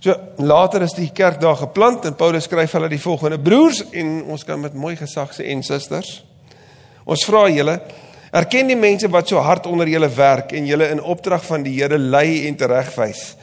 So 0.00 0.14
later 0.40 0.80
is 0.86 0.94
die 0.96 1.10
kerk 1.12 1.40
daar 1.42 1.58
geplant 1.60 2.06
en 2.08 2.16
Paulus 2.16 2.46
skryf 2.48 2.72
hulle 2.72 2.88
die 2.88 3.00
volgende: 3.00 3.36
Broers 3.38 3.82
en 3.92 4.22
ons 4.32 4.44
kan 4.48 4.60
met 4.60 4.74
mooi 4.74 4.94
gesag 4.96 5.34
sê 5.36 5.50
en 5.52 5.60
susters. 5.62 6.22
Ons 7.04 7.26
vra 7.28 7.44
julle, 7.52 7.74
erken 8.32 8.70
die 8.70 8.78
mense 8.80 9.10
wat 9.12 9.28
so 9.28 9.42
hard 9.44 9.68
onder 9.68 9.88
julle 9.90 10.08
werk 10.16 10.54
en 10.56 10.68
julle 10.68 10.88
in 10.94 11.02
opdrag 11.02 11.44
van 11.44 11.66
die 11.66 11.74
Here 11.76 11.98
lei 11.98 12.46
en 12.48 12.56
teregwys. 12.56 13.34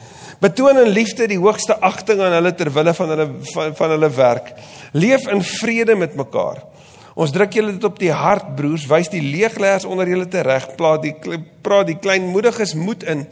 Betoon 0.42 0.82
in 0.82 0.92
liefde 0.94 1.26
die 1.30 1.38
hoogste 1.38 1.76
agting 1.82 2.22
aan 2.22 2.34
hulle 2.36 2.54
ter 2.54 2.70
wille 2.74 2.94
van 2.94 3.14
hulle 3.14 3.28
van, 3.52 3.72
van 3.78 3.94
hulle 3.94 4.10
werk. 4.18 4.52
Leef 4.98 5.30
in 5.30 5.42
vrede 5.42 5.94
met 5.98 6.18
mekaar. 6.18 6.64
Ons 7.18 7.34
druk 7.34 7.54
julle 7.54 7.74
dit 7.74 7.86
op 7.86 7.98
die 7.98 8.14
hart 8.14 8.54
broers, 8.58 8.86
wys 8.90 9.10
die 9.10 9.22
leegleers 9.22 9.86
onder 9.86 10.10
julle 10.10 10.26
tereg, 10.30 10.72
plaat 10.78 11.02
die 11.06 11.14
praat 11.62 11.90
die 11.90 11.98
kleinmoediges 11.98 12.74
moed 12.78 13.06
in. 13.06 13.26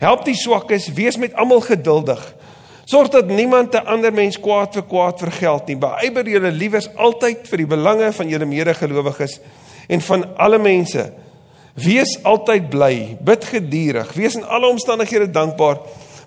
Help 0.00 0.24
die 0.28 0.36
swakkes, 0.36 0.90
wees 0.96 1.16
met 1.20 1.36
almal 1.36 1.60
geduldig. 1.64 2.20
Sorg 2.86 3.08
dat 3.10 3.26
niemand 3.26 3.74
'n 3.74 3.86
ander 3.86 4.12
mens 4.12 4.38
kwaad 4.40 4.74
vir 4.74 4.84
kwaad 4.84 5.18
vergeld 5.18 5.66
nie. 5.66 5.76
Beywer 5.76 6.28
julle 6.28 6.50
liewers 6.50 6.88
altyd 6.94 7.48
vir 7.48 7.58
die 7.58 7.66
belange 7.66 8.12
van 8.12 8.28
julle 8.28 8.44
medegelowiges 8.46 9.40
en 9.88 10.00
van 10.00 10.36
alle 10.36 10.58
mense. 10.58 11.12
Wees 11.74 12.18
altyd 12.22 12.68
bly, 12.70 13.16
bid 13.20 13.44
geduldig, 13.44 14.12
wees 14.12 14.34
in 14.34 14.44
alle 14.44 14.66
omstandighede 14.66 15.30
dankbaar, 15.30 15.78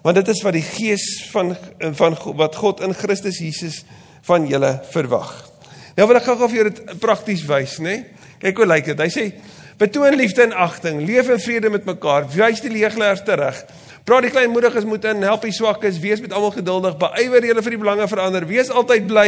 want 0.01 0.15
dit 0.15 0.27
is 0.27 0.41
wat 0.41 0.53
die 0.53 0.61
Gees 0.61 1.29
van 1.31 1.55
van 1.79 2.17
wat 2.35 2.55
God 2.55 2.81
in 2.81 2.93
Christus 2.93 3.39
Jesus 3.39 3.83
van 4.21 4.47
julle 4.47 4.81
verwag. 4.91 5.49
Nou 5.95 6.07
wil 6.07 6.17
ek 6.17 6.23
gou-gou 6.23 6.49
vir 6.49 6.57
jou 6.57 6.69
dit 6.69 6.99
prakties 6.99 7.45
wys, 7.45 7.79
nê? 7.79 8.03
Kyk 8.39 8.57
hoe 8.57 8.65
lyk 8.65 8.85
dit. 8.85 8.99
Hy 8.99 9.09
sê: 9.09 9.33
"Betoon 9.77 10.15
liefde 10.15 10.43
en 10.43 10.53
agting, 10.53 11.05
leef 11.07 11.29
in 11.29 11.39
vrede 11.39 11.69
met 11.69 11.85
mekaar, 11.85 12.27
wys 12.27 12.61
die 12.61 12.69
leegleers 12.69 13.23
terug. 13.23 13.65
Praat 14.09 14.25
die 14.25 14.31
kleinmoediges 14.33 14.87
moet 14.89 15.03
in, 15.05 15.21
help 15.21 15.43
die 15.45 15.53
swakkes, 15.53 15.99
wees 16.01 16.21
met 16.23 16.31
almal 16.33 16.49
geduldig, 16.55 16.95
beywer 16.97 17.45
julle 17.45 17.61
vir 17.61 17.75
die 17.75 17.81
belange 17.83 18.07
van 18.09 18.21
ander, 18.23 18.45
wees 18.49 18.71
altyd 18.73 19.05
bly, 19.05 19.27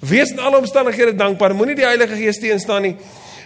wees 0.00 0.32
in 0.32 0.40
alle 0.40 0.62
omstandighede 0.62 1.12
dankbaar, 1.18 1.52
moenie 1.56 1.76
die 1.76 1.84
Heilige 1.84 2.16
Gees 2.16 2.40
teenstaan 2.40 2.86
nie." 2.88 2.94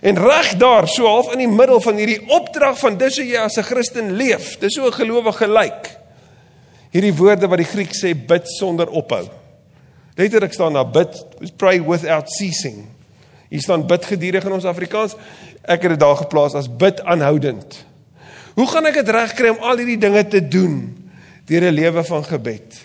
En 0.00 0.16
reg 0.16 0.52
daar, 0.56 0.86
so 0.88 1.10
half 1.10 1.32
in 1.34 1.42
die 1.42 1.48
middel 1.50 1.80
van 1.82 1.98
hierdie 1.98 2.22
opdrag 2.30 2.78
van 2.78 2.96
dis 2.96 3.18
hoe 3.18 3.26
jy 3.26 3.42
as 3.42 3.58
'n 3.58 3.66
Christen 3.66 4.12
leef, 4.16 4.58
dis 4.58 4.76
hoe 4.76 4.86
'n 4.86 4.92
gelowige 4.92 5.48
lyk. 5.48 5.90
Hierdie 6.90 7.16
woorde 7.16 7.48
wat 7.48 7.58
die 7.58 7.66
Griek 7.66 7.92
sê 7.92 8.14
bid 8.14 8.48
sonder 8.48 8.88
ophou. 8.88 9.28
Letterlik 10.16 10.52
staan 10.52 10.72
daar 10.72 10.90
bid, 10.90 11.26
pray 11.56 11.82
without 11.82 12.30
ceasing. 12.30 12.86
Hier 13.48 13.60
staan 13.60 13.86
bid 13.86 14.04
gedurig 14.04 14.44
in 14.44 14.52
ons 14.52 14.64
Afrikaans. 14.64 15.16
Ek 15.64 15.82
het 15.82 15.90
dit 15.90 16.00
daar 16.00 16.16
geplaas 16.16 16.54
as 16.54 16.68
bid 16.68 17.02
aanhoudend. 17.02 17.89
Hoe 18.60 18.68
gaan 18.68 18.90
ek 18.90 18.98
dit 19.00 19.10
regkry 19.16 19.54
om 19.54 19.62
al 19.64 19.80
hierdie 19.80 20.00
dinge 20.00 20.20
te 20.28 20.40
doen 20.44 20.82
deur 21.48 21.64
'n 21.64 21.74
lewe 21.74 22.04
van 22.04 22.24
gebed? 22.24 22.76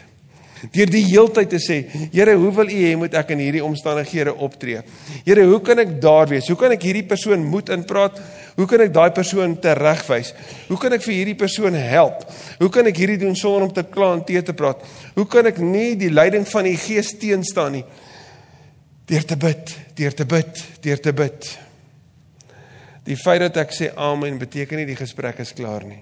Deur 0.71 0.89
die 0.89 1.03
heeltyd 1.03 1.49
te 1.49 1.59
sê, 1.59 1.85
Here, 2.13 2.33
hoe 2.35 2.51
wil 2.51 2.69
U 2.69 2.79
hê 2.79 2.95
moet 2.97 3.13
ek 3.13 3.33
in 3.35 3.39
hierdie 3.39 3.63
omstandighede 3.63 4.33
optree? 4.33 4.81
Here, 5.25 5.43
hoe 5.43 5.59
kan 5.61 5.79
ek 5.79 6.01
daar 6.01 6.27
wees? 6.27 6.47
Hoe 6.47 6.57
kan 6.57 6.71
ek 6.71 6.81
hierdie 6.81 7.05
persoon 7.05 7.43
moed 7.43 7.69
inpraat? 7.69 8.21
Hoe 8.55 8.65
kan 8.65 8.81
ek 8.81 8.93
daai 8.93 9.11
persoon 9.11 9.59
teregwys? 9.59 10.33
Hoe 10.69 10.77
kan 10.77 10.93
ek 10.93 11.03
vir 11.03 11.13
hierdie 11.13 11.35
persoon 11.35 11.73
help? 11.73 12.23
Hoe 12.59 12.69
kan 12.69 12.87
ek 12.87 12.95
hierdie 12.95 13.19
doen 13.19 13.35
sonder 13.35 13.67
om 13.67 13.73
te 13.73 13.83
kla 13.83 14.13
en 14.13 14.23
te 14.23 14.41
te 14.41 14.53
praat? 14.53 14.81
Hoe 15.15 15.27
kan 15.27 15.45
ek 15.45 15.59
nie 15.59 15.95
die 15.95 16.09
leiding 16.09 16.47
van 16.47 16.63
die 16.63 16.77
Gees 16.77 17.17
teenstaan 17.19 17.71
nie? 17.71 17.85
Deur 19.05 19.25
te 19.25 19.35
bid, 19.35 19.75
deur 19.95 20.13
te 20.13 20.25
bid, 20.25 20.63
deur 20.81 20.99
te 20.99 21.13
bid. 21.13 21.64
Die 23.05 23.17
feit 23.17 23.43
dat 23.43 23.57
ek 23.61 23.73
sê 23.75 23.91
amen 24.01 24.39
beteken 24.41 24.81
nie 24.81 24.87
die 24.89 24.97
gesprek 24.97 25.39
is 25.43 25.53
klaar 25.53 25.85
nie. 25.85 26.01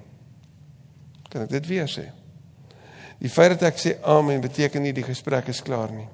Kan 1.30 1.46
ek 1.46 1.52
dit 1.52 1.68
weer 1.68 1.90
sê? 1.92 2.08
Die 3.20 3.32
feit 3.32 3.56
dat 3.56 3.66
ek 3.74 3.82
sê 3.82 3.98
amen 4.08 4.44
beteken 4.44 4.84
nie 4.84 4.94
die 4.96 5.06
gesprek 5.06 5.50
is 5.52 5.62
klaar 5.66 5.92
nie. 5.92 6.08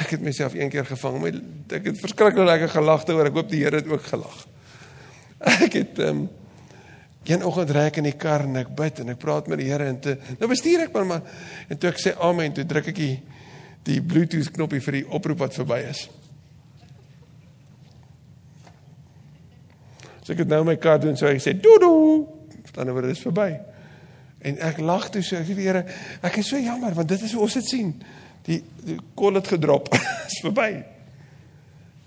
Ek 0.00 0.12
het 0.12 0.24
myself 0.24 0.56
een 0.56 0.72
keer 0.72 0.84
gevang, 0.88 1.20
my 1.20 1.30
ek 1.72 1.90
het 1.90 2.00
verskriklik 2.00 2.48
lekker 2.48 2.72
gelag 2.74 3.06
hoor. 3.08 3.28
Ek 3.28 3.36
hoop 3.36 3.52
die 3.52 3.62
Here 3.64 3.80
het 3.80 3.88
ook 3.88 4.04
gelag. 4.08 4.42
Ek 5.40 5.72
het 5.72 6.00
ehm 6.00 6.26
um, 6.26 6.26
een 7.26 7.42
oggend 7.42 7.72
ry 7.74 7.88
ek 7.88 7.96
in 7.98 8.06
die 8.06 8.14
kar 8.14 8.44
en 8.46 8.54
ek 8.60 8.68
bid 8.78 9.00
en 9.02 9.10
ek 9.10 9.18
praat 9.18 9.48
met 9.50 9.58
die 9.58 9.66
Here 9.66 9.88
en 9.90 9.96
te, 9.98 10.12
nou 10.38 10.46
bestuur 10.46 10.84
ek 10.84 10.92
maar 10.94 11.08
maar 11.10 11.40
en 11.66 11.80
toe 11.82 11.90
ek 11.90 11.98
sê 11.98 12.12
amen, 12.22 12.52
toe 12.54 12.62
druk 12.70 12.92
ek 12.92 13.00
die 13.00 13.16
die 13.86 13.98
Bluetooth 14.02 14.52
knoppie 14.54 14.80
vir 14.82 15.00
die 15.00 15.04
oproep 15.18 15.42
wat 15.42 15.58
verby 15.58 15.80
is. 15.90 16.04
So 20.26 20.34
ek 20.34 20.42
het 20.42 20.50
nou 20.50 20.64
my 20.66 20.74
kar 20.82 20.98
doen 20.98 21.14
so 21.14 21.28
ek 21.30 21.38
sê 21.38 21.52
doodoo, 21.54 22.24
dan 22.74 22.90
word 22.90 23.12
dit 23.12 23.20
verby. 23.22 23.52
En 24.42 24.56
ek 24.66 24.80
lag 24.82 25.06
toe 25.14 25.22
so, 25.22 25.38
ek 25.38 25.46
sê 25.46 25.54
Here, 25.60 25.84
ek 26.26 26.40
is 26.42 26.50
so 26.50 26.58
jammer 26.58 26.96
want 26.96 27.12
dit 27.12 27.22
is 27.28 27.34
hoe 27.36 27.44
ons 27.46 27.54
dit 27.60 27.68
sien. 27.70 27.92
Die, 28.46 28.58
die 28.82 28.96
kol 29.14 29.38
het 29.38 29.46
gedrop. 29.54 29.86
is 30.26 30.40
verby. 30.42 30.72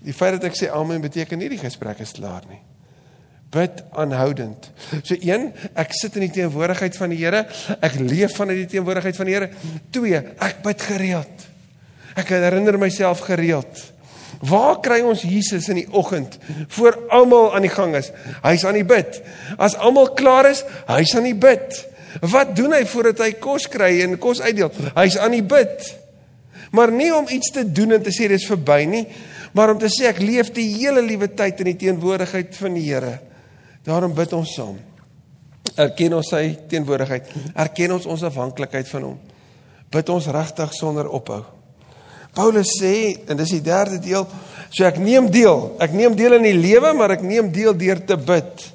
Die 0.04 0.12
feit 0.16 0.36
dat 0.36 0.50
ek 0.50 0.58
sê 0.58 0.68
amen 0.72 1.00
beteken 1.00 1.40
nie 1.40 1.48
die 1.54 1.60
gesprek 1.62 2.02
is 2.04 2.12
klaar 2.18 2.44
nie. 2.50 2.60
Bid 3.50 3.80
aanhoudend. 3.98 4.68
So 5.00 5.16
een, 5.16 5.48
ek 5.80 5.96
sit 5.96 6.20
in 6.20 6.28
die 6.28 6.34
teenwoordigheid 6.36 7.00
van 7.00 7.14
die 7.14 7.22
Here. 7.22 7.40
Ek 7.80 7.96
leef 8.04 8.36
vanuit 8.36 8.60
die 8.66 8.68
teenwoordigheid 8.76 9.16
van 9.16 9.30
die 9.30 9.38
Here. 9.38 9.48
Twee, 9.96 10.20
ek 10.44 10.60
bid 10.68 10.84
gereeld. 10.92 11.48
Ek 12.20 12.36
herinner 12.36 12.76
myself 12.78 13.24
gereeld. 13.24 13.80
Waar 14.40 14.78
kry 14.80 15.02
ons 15.04 15.22
Jesus 15.26 15.68
in 15.68 15.82
die 15.82 15.88
oggend 15.92 16.38
voor 16.72 16.96
almal 17.12 17.54
aan 17.54 17.66
die 17.66 17.72
gang 17.72 17.94
is? 17.98 18.08
Hy's 18.40 18.64
aan 18.64 18.78
die 18.78 18.86
bid. 18.88 19.20
As 19.60 19.76
almal 19.76 20.14
klaar 20.16 20.48
is, 20.48 20.64
hy's 20.88 21.12
aan 21.18 21.28
die 21.28 21.36
bid. 21.36 21.82
Wat 22.24 22.54
doen 22.56 22.72
hy 22.74 22.84
voordat 22.88 23.20
hy 23.26 23.34
kos 23.42 23.68
kry 23.70 23.98
en 24.04 24.16
kos 24.18 24.40
uitdeel? 24.40 24.72
Hy's 24.96 25.18
aan 25.20 25.36
die 25.36 25.44
bid. 25.44 25.90
Maar 26.72 26.92
nie 26.94 27.10
om 27.14 27.28
iets 27.28 27.52
te 27.52 27.66
doen 27.66 27.98
en 27.98 28.02
te 28.02 28.14
sê 28.14 28.30
dis 28.30 28.46
verby 28.48 28.84
nie, 28.88 29.04
Maar 29.52 29.72
om 29.74 29.78
te 29.78 29.90
sê 29.90 30.06
ek 30.10 30.22
leef 30.22 30.52
die 30.54 30.68
hele 30.76 31.02
liewe 31.02 31.30
tyd 31.34 31.62
in 31.64 31.72
die 31.72 31.78
teenwoordigheid 31.86 32.54
van 32.54 32.76
die 32.78 32.86
Here. 32.86 33.16
Daarom 33.86 34.14
bid 34.14 34.34
ons 34.36 34.52
saam. 34.54 34.76
Erken 35.80 36.14
ons 36.18 36.30
sy 36.30 36.44
teenwoordigheid. 36.70 37.32
Erken 37.54 37.96
ons 37.96 38.06
ons 38.10 38.26
afhanklikheid 38.28 38.90
van 38.92 39.08
hom. 39.08 39.16
Bid 39.90 40.12
ons 40.12 40.28
regtig 40.30 40.76
sonder 40.76 41.10
ophou. 41.10 41.42
Paulus 42.34 42.76
sê 42.78 42.94
en 43.28 43.36
dis 43.36 43.56
die 43.56 43.64
derde 43.64 43.98
deel, 44.02 44.26
so 44.70 44.84
ek 44.86 45.00
neem 45.02 45.30
deel. 45.30 45.74
Ek 45.82 45.94
neem 45.96 46.14
deel 46.18 46.38
in 46.38 46.46
die 46.46 46.58
lewe, 46.58 46.92
maar 46.94 47.16
ek 47.16 47.24
neem 47.26 47.50
deel 47.52 47.74
deur 47.74 48.04
te 48.06 48.16
bid. 48.16 48.68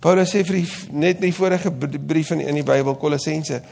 Paulus 0.00 0.30
sê 0.32 0.44
vir 0.46 0.60
die, 0.60 0.68
net 0.94 1.18
in 1.18 1.28
die 1.28 1.34
vorige 1.34 1.72
brief 1.72 2.30
in 2.30 2.44
in 2.46 2.60
die 2.60 2.66
Bybel 2.66 2.96
Kolossense 3.00 3.62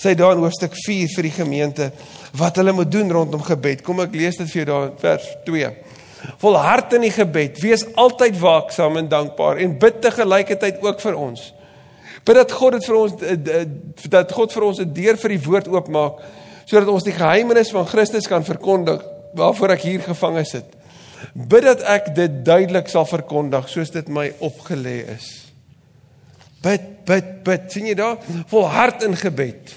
sê 0.00 0.14
daar 0.18 0.34
in 0.34 0.42
hoofstuk 0.42 0.74
4 0.74 1.10
vir 1.12 1.28
die 1.28 1.34
gemeente 1.34 1.90
wat 2.38 2.56
hulle 2.58 2.72
moet 2.74 2.90
doen 2.90 3.12
rondom 3.12 3.42
gebed. 3.44 3.84
Kom 3.86 4.02
ek 4.02 4.14
lees 4.16 4.38
dit 4.40 4.50
vir 4.50 4.62
jou 4.62 4.68
daar 4.70 4.88
vers 5.00 5.28
2. 5.46 5.70
Volhard 6.40 6.94
in 6.96 7.04
die 7.04 7.12
gebed, 7.12 7.60
wees 7.60 7.84
altyd 8.00 8.38
waaksaam 8.40 8.96
en 9.02 9.10
dankbaar 9.12 9.60
en 9.62 9.76
bid 9.78 10.00
te 10.02 10.10
gelykertyd 10.14 10.80
ook 10.82 11.02
vir 11.04 11.18
ons. 11.20 11.50
Bid 12.24 12.40
dat 12.40 12.54
God 12.56 12.78
dit 12.78 12.88
vir 12.88 12.96
ons 12.96 13.18
eh, 13.20 13.36
eh, 13.60 13.66
dat 14.10 14.32
God 14.32 14.52
vir 14.56 14.64
ons 14.70 14.80
'n 14.80 14.92
deur 14.96 15.20
vir 15.20 15.36
die 15.36 15.44
woord 15.44 15.68
oopmaak 15.68 16.24
sodat 16.64 16.90
ons 16.92 17.06
die 17.06 17.16
geheimenis 17.16 17.72
van 17.74 17.86
Christus 17.88 18.28
kan 18.30 18.46
verkondig 18.46 19.02
waarvoor 19.34 19.74
ek 19.74 19.86
hier 19.88 20.02
gevange 20.04 20.44
sit. 20.48 20.66
Bid 21.34 21.64
dat 21.66 21.82
ek 21.88 22.12
dit 22.16 22.42
duidelik 22.46 22.90
sal 22.92 23.06
verkondig 23.08 23.68
soos 23.72 23.92
dit 23.94 24.08
my 24.12 24.28
opgelê 24.44 25.00
is. 25.16 25.30
Bid, 26.64 26.84
bid, 27.04 27.32
bid. 27.44 27.66
sien 27.72 27.88
jy 27.90 27.96
daar? 27.98 28.20
Volhard 28.48 29.02
in 29.04 29.16
gebed. 29.18 29.74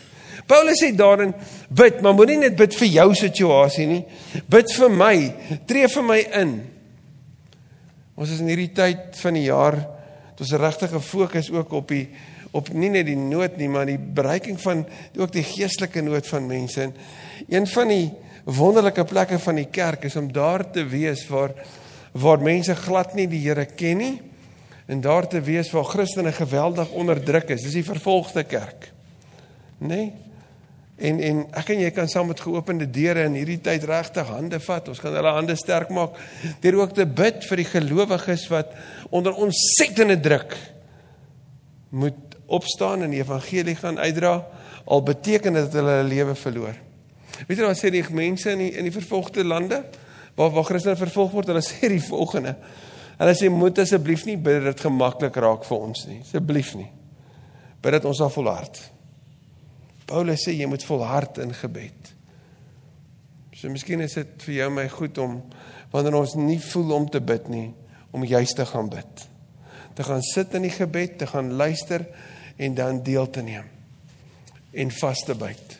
Paulus 0.48 0.80
sê 0.80 0.94
daarin 0.96 1.34
bid, 1.68 2.00
maar 2.02 2.16
moenie 2.16 2.38
net 2.40 2.56
bid 2.56 2.76
vir 2.80 2.88
jou 2.88 3.10
situasie 3.20 3.88
nie. 3.90 4.04
Bid 4.48 4.72
vir 4.72 4.94
my, 4.94 5.16
tree 5.68 5.90
vir 5.92 6.06
my 6.08 6.20
in. 6.40 6.54
Ons 8.16 8.32
is 8.32 8.40
in 8.42 8.48
hierdie 8.54 8.72
tyd 8.76 9.20
van 9.20 9.36
die 9.36 9.48
jaar 9.50 9.76
dat 9.82 10.46
ons 10.46 10.56
regtig 10.62 10.94
gefokus 10.96 11.52
ook 11.52 11.76
op 11.82 11.92
die 11.92 12.06
op 12.52 12.70
nie 12.74 12.90
net 12.90 13.08
die 13.08 13.18
nood 13.18 13.58
nie, 13.58 13.70
maar 13.70 13.86
die 13.90 13.98
bereiking 13.98 14.60
van 14.62 14.86
ook 15.18 15.34
die 15.34 15.44
geestelike 15.44 16.02
nood 16.02 16.28
van 16.28 16.48
mense. 16.48 16.82
En 16.82 16.94
een 17.48 17.68
van 17.68 17.92
die 17.92 18.06
wonderlike 18.44 19.04
plekke 19.04 19.40
van 19.40 19.60
die 19.60 19.68
kerk 19.72 20.08
is 20.08 20.16
om 20.16 20.32
daar 20.32 20.64
te 20.72 20.86
wees 20.88 21.26
waar 21.28 21.56
waar 22.18 22.42
mense 22.42 22.74
glad 22.76 23.14
nie 23.14 23.28
die 23.30 23.44
Here 23.44 23.66
ken 23.66 24.00
nie 24.02 24.16
en 24.88 25.02
daar 25.04 25.28
te 25.28 25.42
wees 25.44 25.70
waar 25.72 25.86
Christene 25.86 26.32
geweldig 26.32 26.90
onderdruk 26.96 27.52
is. 27.54 27.62
Dis 27.62 27.76
die 27.76 27.86
vervolgde 27.86 28.44
kerk. 28.48 28.88
Nê? 29.78 29.88
Nee? 29.88 30.08
En 30.98 31.20
en 31.22 31.42
ek 31.60 31.68
en 31.76 31.82
jy 31.84 31.90
kan 31.94 32.08
saam 32.10 32.32
met 32.32 32.40
geopende 32.42 32.88
deure 32.90 33.28
in 33.28 33.36
hierdie 33.38 33.60
tyd 33.62 33.84
regtig 33.86 34.32
hande 34.34 34.58
vat. 34.64 34.88
Ons 34.90 35.02
kan 35.04 35.14
hulle 35.14 35.34
hande 35.36 35.54
sterk 35.60 35.92
maak 35.94 36.18
deur 36.64 36.80
ook 36.80 36.96
te 36.98 37.06
bid 37.06 37.46
vir 37.46 37.62
die 37.62 37.68
gelowiges 37.70 38.48
wat 38.50 38.72
onder 39.14 39.38
ontsettende 39.38 40.18
druk 40.18 40.56
moet 41.94 42.27
opstaan 42.48 43.04
en 43.04 43.14
die 43.14 43.22
evangelie 43.22 43.76
gaan 43.76 44.00
uitdra 44.00 44.48
al 44.88 45.04
beteken 45.04 45.54
dit 45.54 45.64
dat 45.68 45.74
hulle 45.80 45.96
hulle 46.00 46.10
lewe 46.10 46.36
verloor. 46.36 46.76
Weet 47.48 47.60
jy 47.60 47.68
wat 47.68 47.80
sê 47.80 47.92
die 47.94 48.04
mense 48.16 48.52
in 48.56 48.64
die 48.64 48.74
in 48.80 48.88
die 48.88 48.94
vervolgde 48.96 49.44
lande 49.44 49.84
waar 50.38 50.54
waar 50.56 50.68
Christene 50.68 50.98
vervolg 50.98 51.34
word? 51.36 51.52
Hulle 51.52 51.66
sê 51.72 51.90
die 51.92 52.04
volgende: 52.04 52.56
Hulle 53.18 53.34
sê 53.38 53.50
moet 53.52 53.80
asseblief 53.84 54.26
nie 54.26 54.38
bid 54.38 54.62
dat 54.62 54.78
dit 54.78 54.86
gemaklik 54.88 55.38
raak 55.44 55.66
vir 55.68 55.78
ons 55.90 56.06
nie. 56.10 56.22
Asseblief 56.24 56.76
nie. 56.80 56.90
Bid 57.84 57.98
dat 57.98 58.06
ons 58.10 58.22
sal 58.22 58.32
volhard. 58.34 58.80
Paulus 60.08 60.46
sê 60.48 60.54
jy 60.56 60.70
moet 60.70 60.86
volhard 60.88 61.42
in 61.44 61.52
gebed. 61.54 62.14
So 63.58 63.70
miskien 63.74 64.04
is 64.06 64.14
dit 64.16 64.46
vir 64.46 64.54
jou 64.62 64.70
my 64.72 64.86
goed 64.94 65.18
om 65.20 65.40
wanneer 65.92 66.16
ons 66.20 66.36
nie 66.38 66.60
voel 66.62 66.94
om 67.00 67.08
te 67.10 67.20
bid 67.24 67.48
nie, 67.50 67.72
om 68.14 68.26
juis 68.28 68.54
te 68.56 68.66
gaan 68.70 68.90
bid. 68.92 69.24
Te 69.98 70.06
gaan 70.06 70.22
sit 70.22 70.54
in 70.58 70.68
die 70.68 70.74
gebed, 70.74 71.18
te 71.18 71.28
gaan 71.28 71.56
luister 71.58 72.06
en 72.58 72.76
dan 72.76 73.04
deel 73.04 73.30
te 73.30 73.42
neem 73.42 73.66
en 74.78 74.92
vas 74.92 75.24
te 75.26 75.36
byt. 75.36 75.80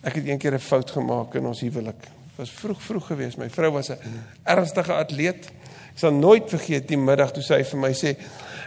Ek 0.00 0.14
het 0.14 0.24
eendag 0.24 0.52
'n 0.54 0.58
fout 0.58 0.90
gemaak 0.90 1.34
in 1.34 1.46
ons 1.46 1.60
huwelik 1.60 2.08
was 2.40 2.50
vroeg 2.50 2.82
vroeg 2.82 3.06
geweest. 3.06 3.38
My 3.38 3.50
vrou 3.50 3.70
was 3.72 3.90
'n 3.90 3.98
ernstige 4.42 4.94
atleet. 4.94 5.46
Ek 5.92 5.98
sal 5.98 6.12
nooit 6.12 6.48
vergeet 6.48 6.88
die 6.88 6.96
middag 6.96 7.32
toe 7.32 7.42
sy 7.42 7.62
vir 7.64 7.78
my 7.78 7.92
sê 7.92 8.16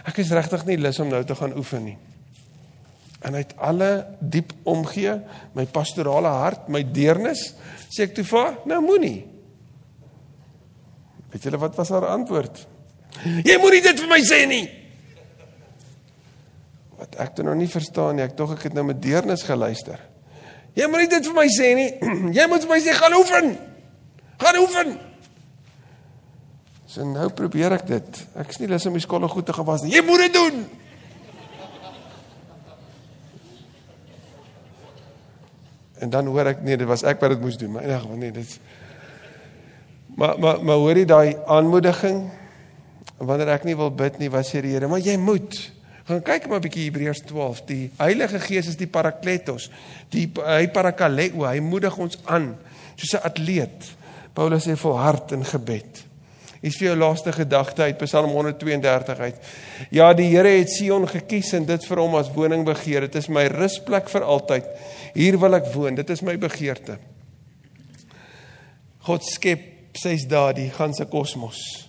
ek 0.04 0.18
is 0.18 0.30
regtig 0.30 0.64
nie 0.66 0.76
lus 0.76 0.98
om 1.00 1.08
nou 1.08 1.24
te 1.24 1.34
gaan 1.34 1.56
oefen 1.56 1.84
nie. 1.84 1.96
En 3.20 3.34
uit 3.34 3.56
alle 3.56 4.06
diep 4.20 4.52
omgee, 4.62 5.20
my 5.52 5.66
pastorale 5.66 6.28
hart, 6.28 6.68
my 6.68 6.82
deernis, 6.82 7.54
sê 7.88 8.02
ek 8.02 8.14
toe 8.14 8.24
vir 8.24 8.58
nou 8.64 8.80
moenie. 8.80 9.24
Weet 11.30 11.42
julle 11.42 11.58
wat 11.58 11.76
was 11.76 11.88
haar 11.88 12.06
antwoord? 12.06 12.66
Jy 13.44 13.58
moenie 13.58 13.82
dit 13.82 14.00
vir 14.00 14.08
my 14.08 14.20
sê 14.20 14.46
nie. 14.46 14.83
Wat 16.98 17.16
ek 17.22 17.34
toe 17.36 17.44
nog 17.46 17.58
nie 17.58 17.70
verstaan 17.70 18.18
nie, 18.18 18.24
ek 18.26 18.36
tog 18.38 18.54
ek 18.54 18.68
het 18.68 18.76
nou 18.76 18.84
met 18.86 19.00
deernis 19.02 19.42
geluister. 19.46 19.98
Jy 20.74 20.86
moet 20.90 21.10
dit 21.10 21.26
vir 21.30 21.36
my 21.36 21.46
sê 21.54 21.72
nie. 21.78 21.90
Jy 22.38 22.46
moet 22.50 22.64
vir 22.66 22.72
my 22.72 22.78
sê 22.82 22.94
gaan 22.98 23.18
oefen. 23.18 23.50
Gaan 24.42 24.60
oefen. 24.62 24.94
So 26.90 27.06
nou 27.06 27.28
probeer 27.34 27.74
ek 27.78 27.86
dit. 27.90 28.22
Ek 28.38 28.50
is 28.50 28.60
nie 28.62 28.70
lus 28.70 28.86
om 28.90 28.96
die 28.98 29.02
skolle 29.02 29.30
goed 29.30 29.46
te 29.46 29.54
gewas 29.54 29.82
nie. 29.82 29.94
Jy 29.94 30.02
moet 30.06 30.26
dit 30.26 30.34
doen. 30.38 30.64
En 36.04 36.10
dan 36.10 36.26
hoor 36.26 36.50
ek 36.50 36.64
nee, 36.66 36.76
dit 36.76 36.88
was 36.90 37.06
ek 37.06 37.22
wat 37.22 37.36
dit 37.36 37.42
moes 37.42 37.56
doen, 37.56 37.70
maar 37.76 37.86
geval 37.86 38.18
nee, 38.20 38.34
dit 38.34 38.58
Maar 40.14 40.38
maar 40.38 40.58
maar 40.62 40.78
hoor 40.78 40.98
jy 40.98 41.06
daai 41.10 41.36
aanmoediging? 41.50 42.18
Wanneer 43.18 43.54
ek 43.56 43.64
nie 43.66 43.74
wil 43.78 43.90
bid 43.90 44.18
nie, 44.22 44.30
wat 44.30 44.46
sê 44.46 44.60
die 44.62 44.74
Here? 44.74 44.86
Maar 44.90 45.02
jy 45.02 45.16
moet. 45.18 45.56
Gaan 46.04 46.22
kyk 46.22 46.48
maar 46.48 46.60
'n 46.60 46.66
bietjie 46.68 46.84
Hebreërs 46.84 47.22
12. 47.24 47.64
Die 47.64 47.90
Heilige 47.96 48.40
Gees 48.40 48.66
is 48.66 48.76
die 48.76 48.86
Parakletos. 48.86 49.70
Die 50.08 50.30
hy 50.36 50.68
parakaleo, 50.68 51.44
hy 51.48 51.60
moedig 51.60 51.96
ons 51.96 52.18
aan 52.24 52.56
soos 52.96 53.14
'n 53.14 53.24
atleet. 53.24 53.96
Paulus 54.32 54.66
sê 54.66 54.76
volhard 54.76 55.32
in 55.32 55.44
gebed. 55.44 56.04
Hier's 56.60 56.76
vir 56.76 56.86
jou 56.88 56.96
laaste 56.96 57.32
gedagte 57.32 57.82
uit 57.82 57.98
Psalm 57.98 58.30
132 58.30 59.18
uit. 59.18 59.36
Ja, 59.90 60.12
die 60.12 60.28
Here 60.28 60.48
het 60.48 60.70
Sion 60.70 61.08
gekies 61.08 61.52
en 61.52 61.64
dit 61.64 61.84
vir 61.84 61.98
hom 61.98 62.14
as 62.14 62.32
woning 62.32 62.64
begeer. 62.64 63.00
Dit 63.00 63.14
is 63.14 63.28
my 63.28 63.46
rusplek 63.46 64.08
vir 64.08 64.22
altyd. 64.22 64.64
Hier 65.14 65.38
wil 65.38 65.54
ek 65.54 65.72
woon. 65.74 65.94
Dit 65.94 66.10
is 66.10 66.22
my 66.22 66.38
begeerte. 66.38 66.98
God 68.98 69.24
skep 69.24 69.60
ses 69.92 70.24
dae 70.24 70.52
die 70.52 70.70
ganse 70.70 71.04
kosmos 71.04 71.88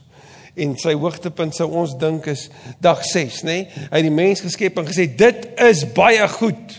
en 0.56 0.76
sy 0.80 0.94
hoogtepunt 0.96 1.56
sou 1.56 1.68
ons 1.82 1.98
dink 2.00 2.28
is 2.32 2.48
dag 2.84 3.04
6, 3.04 3.44
nê? 3.44 3.58
Nee? 3.66 3.86
Hy 3.92 4.00
het 4.00 4.08
die 4.08 4.14
mens 4.14 4.44
geskep 4.46 4.80
en 4.80 4.88
gesê 4.88 5.08
dit 5.12 5.48
is 5.66 5.84
baie 5.96 6.28
goed. 6.38 6.78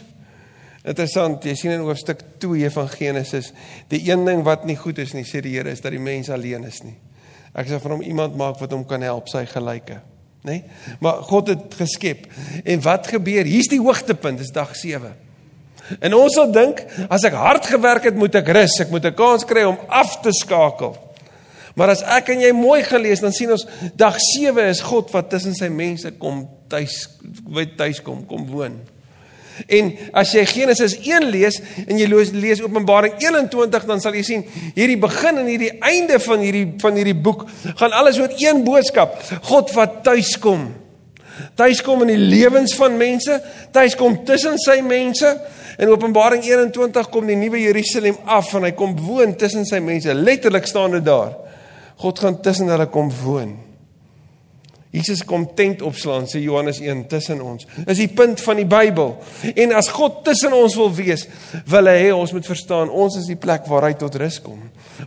Interessant, 0.87 1.43
jy 1.43 1.57
sien 1.59 1.75
in 1.75 1.83
hoofstuk 1.83 2.23
2 2.43 2.71
van 2.71 2.89
Genesis, 2.93 3.51
die 3.91 4.05
een 4.07 4.23
ding 4.27 4.45
wat 4.47 4.65
nie 4.69 4.79
goed 4.79 5.01
is 5.03 5.17
nie, 5.17 5.25
sê 5.27 5.43
die 5.43 5.57
Here, 5.57 5.73
is 5.75 5.83
dat 5.83 5.95
die 5.97 6.03
mens 6.03 6.31
alleen 6.31 6.65
is 6.69 6.83
nie. 6.87 6.95
Ek 7.57 7.67
sê 7.67 7.81
van 7.83 7.97
hom 7.97 8.05
iemand 8.07 8.37
maak 8.39 8.61
wat 8.63 8.75
hom 8.77 8.85
kan 8.87 9.03
help, 9.03 9.27
sy 9.33 9.43
gelyke, 9.51 9.99
nê? 10.47 10.61
Nee? 10.61 10.99
Maar 11.03 11.25
God 11.27 11.51
het 11.51 11.75
geskep. 11.75 12.29
En 12.63 12.83
wat 12.85 13.09
gebeur? 13.11 13.49
Hier's 13.49 13.71
die 13.73 13.83
hoogtepunt, 13.83 14.39
dis 14.39 14.55
dag 14.55 14.77
7. 14.79 15.11
En 16.03 16.15
ons 16.15 16.35
sal 16.35 16.53
dink 16.55 16.83
as 17.11 17.25
ek 17.27 17.35
hard 17.39 17.67
gewerk 17.71 18.07
het, 18.07 18.17
moet 18.19 18.39
ek 18.39 18.53
rus, 18.55 18.79
ek 18.83 18.93
moet 18.95 19.07
'n 19.07 19.15
kans 19.15 19.45
kry 19.45 19.65
om 19.67 19.79
af 19.89 20.21
te 20.23 20.31
skakel. 20.33 20.95
Maar 21.77 21.93
as 21.93 22.03
ek 22.17 22.31
en 22.33 22.41
jy 22.41 22.53
mooi 22.57 22.81
gelees, 22.87 23.21
dan 23.21 23.35
sien 23.37 23.53
ons 23.53 23.67
dag 24.01 24.17
7 24.33 24.65
is 24.71 24.81
God 24.85 25.11
wat 25.13 25.29
tussen 25.33 25.57
sy 25.57 25.69
mense 25.69 26.15
kom 26.17 26.47
tuis 26.73 27.05
weet 27.53 27.77
tuis 27.79 28.01
kom, 28.05 28.23
kom 28.29 28.47
woon. 28.49 28.79
En 29.73 29.91
as 30.17 30.35
jy 30.37 30.43
Genesis 30.49 30.97
1 31.01 31.29
lees 31.33 31.59
en 31.87 31.97
jy 31.97 32.09
lees, 32.09 32.63
Openbaring 32.65 33.17
21 33.23 33.87
dan 33.89 34.03
sal 34.05 34.17
jy 34.17 34.25
sien 34.27 34.43
hierdie 34.77 34.99
begin 35.01 35.41
en 35.41 35.49
hierdie 35.49 35.73
einde 35.85 36.19
van 36.21 36.43
hierdie 36.45 36.67
van 36.83 36.99
hierdie 36.99 37.17
boek 37.17 37.47
gaan 37.79 37.97
alles 37.97 38.21
oor 38.21 38.35
een 38.41 38.65
boodskap. 38.67 39.17
God 39.49 39.73
wat 39.77 40.03
tuis 40.05 40.35
kom. 40.41 40.69
Tuis 41.57 41.83
kom 41.85 42.05
in 42.05 42.15
die 42.15 42.21
lewens 42.21 42.73
van 42.77 42.97
mense, 42.97 43.37
tuis 43.73 43.97
kom 44.01 44.23
tussen 44.29 44.57
sy 44.61 44.81
mense. 44.85 45.29
In 45.81 45.93
Openbaring 45.93 46.45
21 46.45 47.11
kom 47.13 47.29
die 47.29 47.37
nuwe 47.37 47.61
Jerusalem 47.61 48.17
af 48.25 48.55
en 48.57 48.65
hy 48.65 48.73
kom 48.77 48.95
woon 48.97 49.35
tussen 49.37 49.69
sy 49.69 49.81
mense. 49.85 50.13
Letterlik 50.17 50.69
staan 50.69 50.97
dit 50.97 51.05
daar. 51.05 51.35
God 52.03 52.19
gaan 52.19 52.41
tussen 52.45 52.69
hulle 52.69 52.89
kom 52.93 53.11
woon. 53.23 53.57
Jesus 54.97 55.21
kom 55.29 55.45
tent 55.57 55.83
opslaan 55.85 56.25
sê 56.31 56.41
Johannes 56.41 56.79
1 56.81 57.03
tussen 57.11 57.43
ons. 57.45 57.67
Is 57.85 57.99
die 58.01 58.09
punt 58.17 58.41
van 58.41 58.61
die 58.61 58.69
Bybel. 58.69 59.13
En 59.53 59.75
as 59.77 59.91
God 59.93 60.23
tussen 60.25 60.55
ons 60.57 60.77
wil 60.79 60.93
wees, 60.97 61.27
wil 61.69 61.91
hy 61.91 61.97
hê 62.07 62.15
ons 62.17 62.33
moet 62.33 62.49
verstaan 62.49 62.93
ons 62.93 63.19
is 63.21 63.29
die 63.29 63.39
plek 63.41 63.67
waar 63.69 63.91
hy 63.91 63.97
tot 64.01 64.17
rus 64.23 64.39
kom. 64.45 64.63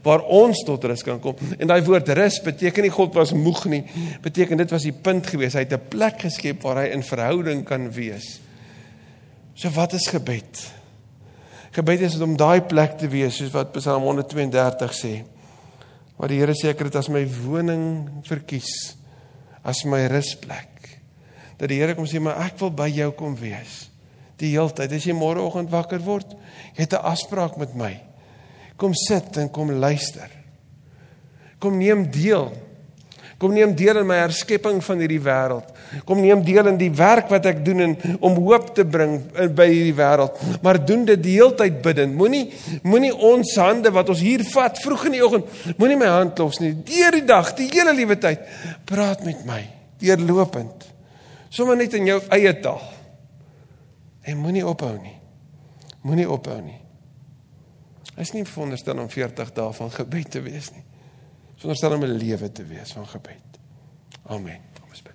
Waar 0.05 0.25
ons 0.25 0.61
tot 0.67 0.83
rus 0.91 1.01
kan 1.05 1.21
kom. 1.23 1.39
En 1.57 1.71
daai 1.71 1.79
woord 1.87 2.11
rus 2.19 2.37
beteken 2.45 2.85
nie 2.85 2.93
God 2.93 3.17
was 3.17 3.33
moeg 3.33 3.63
nie. 3.71 3.81
Beteken 4.21 4.61
dit 4.61 4.75
was 4.75 4.85
die 4.85 4.93
punt 4.93 5.31
gewees. 5.31 5.57
Hy 5.57 5.65
het 5.65 5.73
'n 5.73 5.89
plek 5.89 6.21
geskep 6.27 6.61
waar 6.61 6.83
hy 6.83 6.93
in 6.93 7.03
verhouding 7.03 7.65
kan 7.65 7.89
wees. 7.91 8.39
So 9.55 9.69
wat 9.69 9.93
is 9.93 10.07
gebed? 10.07 10.69
Gebed 11.71 12.01
is 12.01 12.19
om 12.21 12.37
daai 12.37 12.61
plek 12.61 12.97
te 12.97 13.07
wees 13.07 13.35
soos 13.37 13.51
wat 13.51 13.71
Psalm 13.73 14.03
132 14.03 14.93
sê. 14.93 15.23
Waar 16.19 16.33
die 16.33 16.41
Here 16.41 16.55
seker 16.55 16.89
dit 16.89 16.97
as 16.99 17.07
my 17.07 17.23
woning 17.45 18.23
verkies, 18.27 18.97
as 19.63 19.85
my 19.87 20.03
rusplek. 20.11 20.99
Dat 21.59 21.71
die 21.71 21.79
Here 21.79 21.95
kom 21.95 22.07
sê 22.07 22.19
maar 22.19 22.41
ek 22.43 22.59
wil 22.59 22.73
by 22.75 22.89
jou 22.91 23.11
kom 23.15 23.37
wees. 23.39 23.85
Die 24.39 24.51
heeltyd 24.53 24.91
as 24.95 25.07
jy 25.07 25.15
môreoggend 25.15 25.71
wakker 25.71 26.03
word, 26.03 26.35
jy 26.75 26.83
het 26.83 26.93
'n 26.93 27.07
afspraak 27.07 27.57
met 27.57 27.75
my. 27.75 27.93
Kom 28.77 28.93
sit 28.93 29.37
en 29.37 29.49
kom 29.49 29.71
luister. 29.71 30.29
Kom 31.59 31.77
neem 31.77 32.11
deel 32.11 32.51
Kom 33.39 33.53
neem 33.55 33.71
deel 33.71 34.01
in 34.01 34.07
my 34.07 34.17
herskepping 34.19 34.81
van 34.83 34.99
hierdie 34.99 35.21
wêreld. 35.23 35.67
Kom 36.07 36.19
neem 36.19 36.41
deel 36.43 36.67
in 36.73 36.79
die 36.79 36.91
werk 36.91 37.29
wat 37.31 37.45
ek 37.47 37.61
doen 37.63 37.85
en 37.85 37.93
om 38.19 38.35
hoop 38.35 38.73
te 38.75 38.83
bring 38.83 39.13
by 39.55 39.67
hierdie 39.69 39.95
wêreld. 39.95 40.41
Maar 40.65 40.81
doen 40.83 41.05
dit 41.07 41.21
die 41.23 41.37
hele 41.37 41.55
tyd 41.61 41.77
bidend. 41.85 42.17
Moenie 42.19 42.49
moenie 42.83 43.13
ons 43.15 43.53
hande 43.55 43.93
wat 43.95 44.11
ons 44.11 44.19
hier 44.25 44.43
vat 44.51 44.81
vroeg 44.83 45.07
in 45.07 45.15
die 45.15 45.23
oggend, 45.23 45.55
moenie 45.79 45.95
my 46.01 46.11
hand 46.11 46.43
los 46.43 46.59
nie. 46.59 46.73
Deur 46.91 47.15
die 47.15 47.23
dag, 47.31 47.53
die 47.55 47.69
hele 47.71 47.95
liewe 47.95 48.19
tyd, 48.19 48.43
praat 48.89 49.23
met 49.23 49.47
my. 49.47 49.61
Deurlopend. 50.03 50.89
Sommige 51.47 51.85
net 51.85 51.95
in 51.95 52.11
jou 52.11 52.19
eie 52.35 52.53
taal. 52.59 52.83
En 54.27 54.43
moenie 54.43 54.67
ophou 54.67 54.97
nie. 54.99 55.15
Moenie 56.03 56.27
ophou 56.27 56.59
nie. 56.59 56.77
Is 58.19 58.35
nie 58.35 58.43
veronderstel 58.43 58.99
om 58.99 59.07
40 59.07 59.55
dae 59.55 59.73
van 59.79 59.95
gebed 59.95 60.35
te 60.35 60.43
wees 60.43 60.73
nie 60.75 60.88
veronderstel 61.59 61.93
om 61.93 62.03
'n 62.03 62.17
lewe 62.17 62.51
te 62.51 62.63
wees 62.65 62.91
van 62.91 63.07
gebed. 63.07 63.59
Amen. 64.27 64.59
Kom 64.79 64.89
ons 64.89 65.01
bid. 65.01 65.13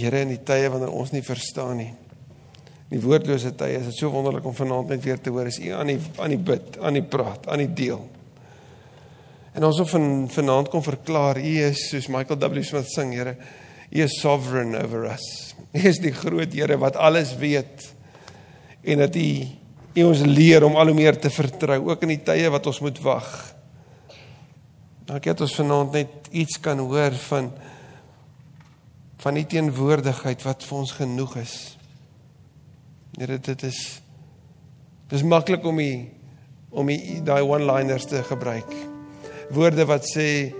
Here 0.00 0.20
in 0.20 0.28
die 0.28 0.42
tye 0.42 0.70
wanneer 0.70 0.92
ons 0.92 1.10
nie 1.10 1.22
verstaan 1.22 1.76
nie. 1.76 1.94
Die 2.92 3.00
woordlose 3.00 3.54
tye 3.56 3.78
is 3.78 3.88
dit 3.88 3.96
so 3.96 4.10
wonderlik 4.10 4.44
om 4.44 4.54
vanaand 4.54 4.88
net 4.88 5.04
weer 5.04 5.20
te 5.20 5.30
hoor 5.30 5.46
is 5.46 5.58
U 5.58 5.70
aan 5.72 5.86
die 5.86 5.98
aan 6.18 6.34
die 6.34 6.38
bid, 6.38 6.78
aan 6.78 6.92
die 6.92 7.02
praat, 7.02 7.48
aan 7.48 7.58
die 7.58 7.72
deel. 7.72 8.04
En 9.52 9.64
ons 9.64 9.80
of 9.80 9.90
van 9.90 10.28
vanaand 10.30 10.68
kom 10.68 10.82
verklaar 10.82 11.38
U 11.40 11.56
is 11.68 11.88
soos 11.88 12.08
Michael 12.08 12.38
W 12.38 12.62
Smith 12.62 12.90
sing, 12.92 13.12
Here, 13.12 13.36
U 13.90 14.02
is 14.02 14.20
sovereign 14.20 14.76
over 14.76 15.04
us. 15.10 15.54
U 15.72 15.88
is 15.88 15.98
die 15.98 16.12
groot 16.12 16.52
Here 16.52 16.78
wat 16.78 16.96
alles 16.96 17.36
weet 17.36 17.94
en 18.82 18.98
dat 18.98 19.16
U 19.16 19.26
U 19.92 20.04
ons 20.08 20.22
leer 20.24 20.64
om 20.64 20.78
al 20.80 20.88
hoe 20.88 20.96
meer 20.96 21.18
te 21.20 21.30
vertrou 21.32 21.78
ook 21.90 22.06
in 22.06 22.14
die 22.14 22.22
tye 22.24 22.48
wat 22.52 22.66
ons 22.70 22.80
moet 22.80 23.00
wag. 23.04 23.28
Dankie 25.04 25.32
dat 25.32 25.44
ons 25.44 25.56
vanaand 25.58 25.98
net 25.98 26.30
iets 26.30 26.60
kan 26.62 26.80
hoor 26.80 27.16
van 27.28 27.52
van 29.22 29.36
die 29.38 29.46
teenwoordigheid 29.46 30.40
wat 30.42 30.64
vir 30.66 30.78
ons 30.80 30.94
genoeg 30.98 31.36
is. 31.38 31.56
Here 33.18 33.36
dit 33.38 33.66
is 33.68 33.80
dis 35.12 35.22
maklik 35.22 35.66
om 35.68 35.78
die 35.78 36.08
om 36.72 36.88
die 36.88 37.20
daai 37.20 37.42
one-liners 37.44 38.08
te 38.08 38.22
gebruik. 38.24 38.72
Woorde 39.52 39.84
wat 39.86 40.08
sê 40.08 40.54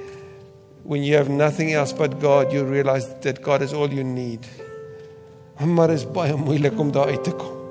when 0.84 1.02
you 1.06 1.16
have 1.16 1.32
nothing 1.32 1.72
else 1.72 1.96
but 1.96 2.20
God 2.20 2.52
you 2.52 2.66
realize 2.68 3.08
that 3.24 3.40
God 3.42 3.64
is 3.64 3.72
all 3.72 3.88
you 3.88 4.04
need. 4.04 4.46
Maar 5.62 5.96
is 5.96 6.04
baie 6.04 6.36
moeilik 6.36 6.78
om 6.78 6.92
daar 6.92 7.08
uit 7.14 7.24
te 7.24 7.32
kom. 7.32 7.61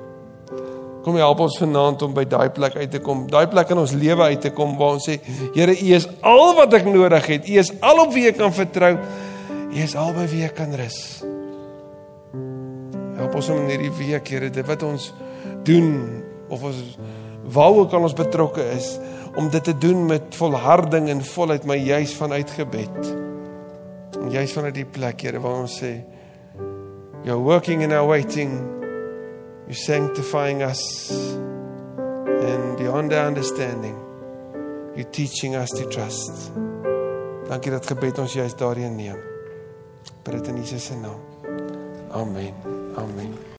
Kom 1.02 1.16
help 1.18 1.40
ons 1.42 1.58
vanaand 1.58 2.02
om 2.06 2.12
by 2.14 2.22
daai 2.30 2.52
plek 2.54 2.76
uit 2.78 2.90
te 2.94 3.00
kom. 3.02 3.24
Daai 3.30 3.48
plek 3.50 3.72
in 3.74 3.80
ons 3.82 3.94
lewe 3.98 4.28
uit 4.30 4.42
te 4.44 4.52
kom 4.54 4.76
waar 4.78 4.96
ons 4.98 5.08
sê, 5.08 5.18
Here, 5.56 5.74
U 5.74 5.94
is 5.96 6.06
al 6.22 6.52
wat 6.58 6.74
ek 6.78 6.86
nodig 6.86 7.26
het. 7.26 7.48
U 7.48 7.56
is 7.58 7.72
al 7.82 8.04
op 8.04 8.12
wie 8.14 8.28
ek 8.30 8.38
kan 8.38 8.52
vertrou. 8.54 8.92
U 9.72 9.80
is 9.82 9.96
al 9.98 10.12
by 10.14 10.28
wie 10.30 10.44
ek 10.46 10.54
kan 10.60 10.74
rus. 10.78 11.00
Help 13.18 13.34
ons 13.38 13.50
om 13.50 13.64
in 13.64 13.72
hierdie 13.74 13.90
week, 13.98 14.30
Here, 14.30 14.50
dit 14.54 14.68
wat 14.68 14.84
ons 14.86 15.10
doen 15.66 15.90
of 16.52 16.62
ons 16.70 16.78
waar 17.52 17.74
ook 17.74 17.94
al 17.96 18.06
ons 18.06 18.14
betrokke 18.14 18.62
is, 18.76 18.94
om 19.34 19.48
dit 19.50 19.64
te 19.64 19.74
doen 19.74 20.04
met 20.06 20.36
volharding 20.38 21.08
en 21.10 21.24
volheid, 21.26 21.64
maar 21.66 21.80
juis 21.80 22.12
vanuit 22.14 22.52
gebed. 22.54 23.10
En 24.20 24.30
juis 24.30 24.54
vanuit 24.54 24.76
die 24.78 24.86
plek, 24.86 25.26
Here, 25.26 25.42
waar 25.42 25.64
ons 25.64 25.80
sê, 25.82 25.96
You're 27.22 27.42
working 27.42 27.82
in 27.82 27.92
our 27.94 28.06
waiting 28.06 28.81
You're 29.66 29.74
sanctifying 29.74 30.62
us 30.62 31.10
and 31.10 32.76
beyond 32.78 33.12
our 33.12 33.26
understanding. 33.26 33.96
You're 34.96 35.10
teaching 35.10 35.54
us 35.54 35.70
to 35.70 35.86
trust. 35.88 36.52
Dankie 37.48 37.70
dat 37.70 37.86
gebed 37.86 38.18
ons 38.18 38.32
juist 38.32 38.58
daarin 38.58 38.96
neem. 38.96 39.18
Bid 40.22 40.32
dit 40.32 40.46
in 40.46 40.56
Jesus 40.56 40.84
se 40.84 40.96
naam. 40.96 41.20
Amen. 42.10 42.54
Amen. 42.96 43.50